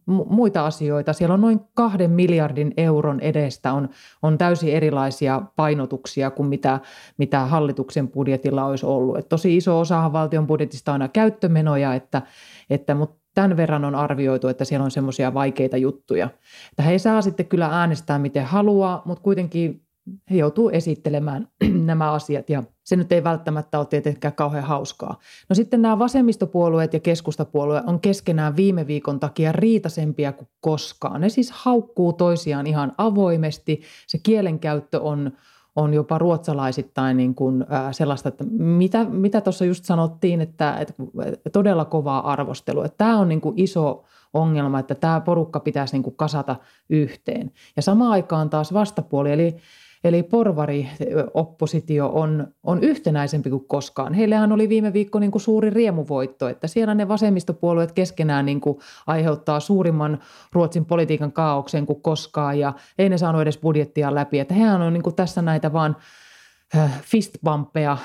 muita 0.07 0.67
asioita. 0.67 1.13
Siellä 1.13 1.35
on 1.35 1.41
noin 1.41 1.61
kahden 1.75 2.11
miljardin 2.11 2.75
euron 2.77 3.21
edestä 3.21 3.73
on, 3.73 3.89
on 4.23 4.39
täysin 4.39 4.73
erilaisia 4.73 5.43
painotuksia 5.57 6.31
kuin 6.31 6.49
mitä, 6.49 6.81
mitä 7.19 7.41
hallituksen 7.41 8.09
budjetilla 8.09 8.65
olisi 8.65 8.87
ollut. 8.87 9.19
Et 9.19 9.29
tosi 9.29 9.57
iso 9.57 9.81
osahan 9.81 10.13
valtion 10.13 10.47
budjetista 10.47 10.93
on 10.93 10.95
aina 10.95 11.09
käyttömenoja, 11.09 11.95
että, 11.95 12.23
että 12.71 12.95
mutta 12.95 13.27
tämän 13.35 13.57
verran 13.57 13.85
on 13.85 13.95
arvioitu, 13.95 14.49
että 14.49 14.65
siellä 14.65 14.85
on 14.85 14.91
semmoisia 14.91 15.35
vaikeita 15.35 15.77
juttuja. 15.77 16.29
Että 16.71 16.83
he 16.83 16.99
saa 16.99 17.23
sitten 17.23 17.47
kyllä 17.47 17.67
äänestää 17.67 18.19
miten 18.19 18.45
haluaa, 18.45 19.03
mutta 19.05 19.23
kuitenkin 19.23 19.86
he 20.31 20.37
joutuu 20.37 20.69
esittelemään 20.71 21.49
nämä 21.91 22.13
asiat 22.13 22.51
ja 22.51 22.63
se 22.85 22.97
nyt 22.97 23.13
ei 23.13 23.25
välttämättä 23.25 23.79
ole 23.79 23.87
tietenkään 23.87 24.35
kauhean 24.35 24.65
hauskaa. 24.65 25.19
No 25.49 25.55
sitten 25.55 25.83
nämä 25.83 25.99
vasemmistopuolueet 25.99 26.93
ja 26.93 27.01
keskustapuolue 27.01 27.83
on 27.87 28.01
keskenään 28.01 28.57
viime 28.57 28.87
viikon 28.87 29.21
takia 29.21 29.53
riitasempia 29.53 30.33
kuin 30.33 30.49
koskaan. 30.61 31.21
Ne 31.21 31.29
siis 31.29 31.51
haukkuu 31.51 32.13
toisiaan 32.13 32.67
ihan 32.67 32.93
avoimesti. 32.99 33.83
Se 34.07 34.19
kielenkäyttö 34.19 35.01
on, 35.01 35.33
on 35.77 35.95
jopa 35.95 36.19
ruotsalaisittain 36.19 37.17
niin 37.17 37.35
kuin, 37.35 37.67
sellaista, 37.93 38.29
että 38.29 38.45
mitä, 38.59 39.05
mitä 39.05 39.41
tuossa 39.41 39.65
just 39.65 39.85
sanottiin, 39.85 40.41
että, 40.41 40.77
että 40.77 40.95
todella 41.53 41.85
kovaa 41.85 42.33
arvostelua. 42.33 42.89
Tämä 42.89 43.19
on 43.19 43.29
niin 43.29 43.41
kuin 43.41 43.59
iso 43.59 44.05
ongelma, 44.35 44.79
että 44.79 44.95
tämä 44.95 45.21
porukka 45.21 45.61
pitäisi 45.61 45.95
niin 45.95 46.03
kuin 46.03 46.17
kasata 46.17 46.57
yhteen. 46.91 47.53
Ja 47.77 47.83
samaan 47.83 48.11
aikaan 48.11 48.51
taas 48.51 48.73
vastapuoli, 48.73 49.33
eli 49.33 49.57
Eli 50.07 50.23
porvari-oppositio 50.23 52.11
on, 52.15 52.47
on 52.63 52.83
yhtenäisempi 52.83 53.51
kuin 53.51 53.69
koskaan. 53.69 54.15
Heillähän 54.15 54.53
oli 54.53 54.69
viime 54.69 54.93
viikko 54.93 55.19
niin 55.19 55.31
kuin 55.31 55.43
suuri 55.43 55.71
riemuvoitto, 55.71 56.49
että 56.49 56.67
siellä 56.67 56.95
ne 56.95 57.09
vasemmistopuolueet 57.09 57.93
keskenään 57.93 58.47
niin 58.47 58.61
kuin 58.61 58.79
aiheuttaa 59.07 59.61
suurimman 59.61 60.19
Ruotsin 60.53 60.85
politiikan 60.85 61.33
kaauksen 61.33 61.87
kuin 61.87 62.03
koskaan 62.03 62.59
ja 62.59 62.73
ei 62.99 63.09
ne 63.09 63.19
saanut 63.19 63.43
edes 63.43 63.59
budjettia 63.59 64.15
läpi. 64.15 64.39
Että 64.39 64.55
hehän 64.55 64.83
on 64.83 64.93
niin 64.93 65.03
kuin 65.03 65.17
tässä 65.17 65.43
näitä 65.43 65.73
vaan 65.73 65.97
fistbumpeja 67.03 67.93
äh, 67.93 67.99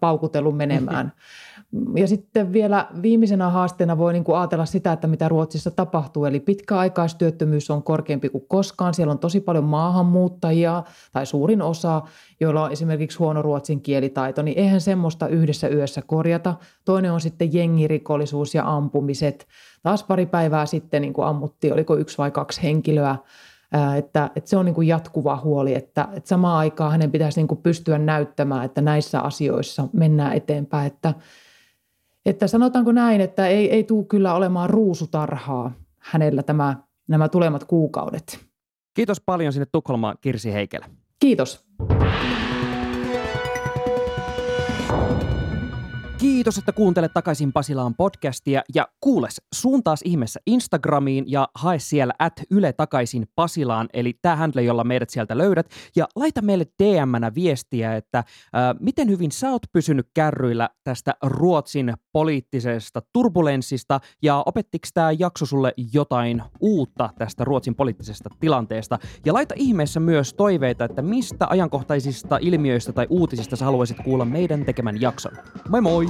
paukutellut 0.00 0.56
menemään. 0.56 1.12
Ja 1.96 2.08
sitten 2.08 2.52
vielä 2.52 2.86
viimeisenä 3.02 3.50
haasteena 3.50 3.98
voi 3.98 4.12
niin 4.12 4.24
kuin 4.24 4.38
ajatella 4.38 4.66
sitä, 4.66 4.92
että 4.92 5.06
mitä 5.06 5.28
Ruotsissa 5.28 5.70
tapahtuu. 5.70 6.24
Eli 6.24 6.40
pitkäaikaistyöttömyys 6.40 7.70
on 7.70 7.82
korkeampi 7.82 8.28
kuin 8.28 8.44
koskaan. 8.48 8.94
Siellä 8.94 9.12
on 9.12 9.18
tosi 9.18 9.40
paljon 9.40 9.64
maahanmuuttajia 9.64 10.82
tai 11.12 11.26
suurin 11.26 11.62
osa, 11.62 12.02
joilla 12.40 12.64
on 12.64 12.72
esimerkiksi 12.72 13.18
huono 13.18 13.42
ruotsin 13.42 13.80
kielitaito. 13.80 14.42
Niin 14.42 14.58
eihän 14.58 14.80
semmoista 14.80 15.28
yhdessä 15.28 15.68
yössä 15.68 16.02
korjata. 16.02 16.54
Toinen 16.84 17.12
on 17.12 17.20
sitten 17.20 17.54
jengirikollisuus 17.54 18.54
ja 18.54 18.76
ampumiset. 18.76 19.46
Taas 19.82 20.04
pari 20.04 20.26
päivää 20.26 20.66
sitten 20.66 21.02
niin 21.02 21.12
kuin 21.12 21.26
ammuttiin, 21.26 21.72
oliko 21.72 21.96
yksi 21.96 22.18
vai 22.18 22.30
kaksi 22.30 22.62
henkilöä 22.62 23.16
että, 23.98 24.30
että 24.36 24.50
se 24.50 24.56
on 24.56 24.64
niin 24.64 24.74
kuin 24.74 24.88
jatkuva 24.88 25.40
huoli, 25.44 25.74
että, 25.74 26.08
että 26.12 26.28
samaan 26.28 26.58
aikaan 26.58 26.92
hänen 26.92 27.10
pitäisi 27.10 27.40
niin 27.40 27.48
kuin 27.48 27.62
pystyä 27.62 27.98
näyttämään, 27.98 28.64
että 28.64 28.80
näissä 28.80 29.20
asioissa 29.20 29.88
mennään 29.92 30.32
eteenpäin, 30.32 30.86
että 30.86 31.14
että 32.26 32.46
sanotaanko 32.46 32.92
näin, 32.92 33.20
että 33.20 33.46
ei, 33.46 33.70
ei 33.70 33.84
tule 33.84 34.04
kyllä 34.04 34.34
olemaan 34.34 34.70
ruusutarhaa 34.70 35.72
hänellä 35.98 36.42
tämä, 36.42 36.76
nämä 37.08 37.28
tulemat 37.28 37.64
kuukaudet. 37.64 38.46
Kiitos 38.94 39.20
paljon 39.20 39.52
sinne 39.52 39.66
Tukholmaan 39.72 40.16
Kirsi 40.20 40.52
Heikelä. 40.52 40.86
Kiitos. 41.18 41.66
Kiitos, 46.20 46.58
että 46.58 46.72
kuuntelet 46.72 47.12
takaisin 47.12 47.52
Pasilaan 47.52 47.94
podcastia 47.94 48.62
ja 48.74 48.88
kuules, 49.00 49.40
suuntaas 49.54 50.00
ihmeessä 50.04 50.40
Instagramiin 50.46 51.24
ja 51.26 51.48
hae 51.54 51.78
siellä 51.78 52.14
at 52.18 52.32
Yle 52.50 52.72
takaisin 52.72 53.26
Pasilaan, 53.34 53.88
eli 53.92 54.14
tämä 54.22 54.36
handle, 54.36 54.62
jolla 54.62 54.84
meidät 54.84 55.10
sieltä 55.10 55.38
löydät, 55.38 55.66
ja 55.96 56.06
laita 56.16 56.42
meille 56.42 56.66
DM-nä 56.82 57.34
viestiä, 57.34 57.96
että 57.96 58.18
äh, 58.18 58.24
miten 58.80 59.08
hyvin 59.08 59.32
sä 59.32 59.50
oot 59.50 59.62
pysynyt 59.72 60.08
kärryillä 60.14 60.68
tästä 60.84 61.14
Ruotsin 61.22 61.94
poliittisesta 62.12 63.02
turbulenssista 63.12 64.00
ja 64.22 64.42
opettiko 64.46 64.88
tämä 64.94 65.12
jakso 65.18 65.46
sulle 65.46 65.74
jotain 65.92 66.42
uutta 66.60 67.10
tästä 67.18 67.44
Ruotsin 67.44 67.74
poliittisesta 67.74 68.30
tilanteesta 68.40 68.98
ja 69.26 69.34
laita 69.34 69.54
ihmeessä 69.58 70.00
myös 70.00 70.34
toiveita, 70.34 70.84
että 70.84 71.02
mistä 71.02 71.46
ajankohtaisista 71.50 72.38
ilmiöistä 72.40 72.92
tai 72.92 73.06
uutisista 73.10 73.56
sä 73.56 73.64
haluaisit 73.64 73.96
kuulla 74.04 74.24
meidän 74.24 74.64
tekemän 74.64 75.00
jakson. 75.00 75.32
Moi 75.68 75.80
moi! 75.80 76.09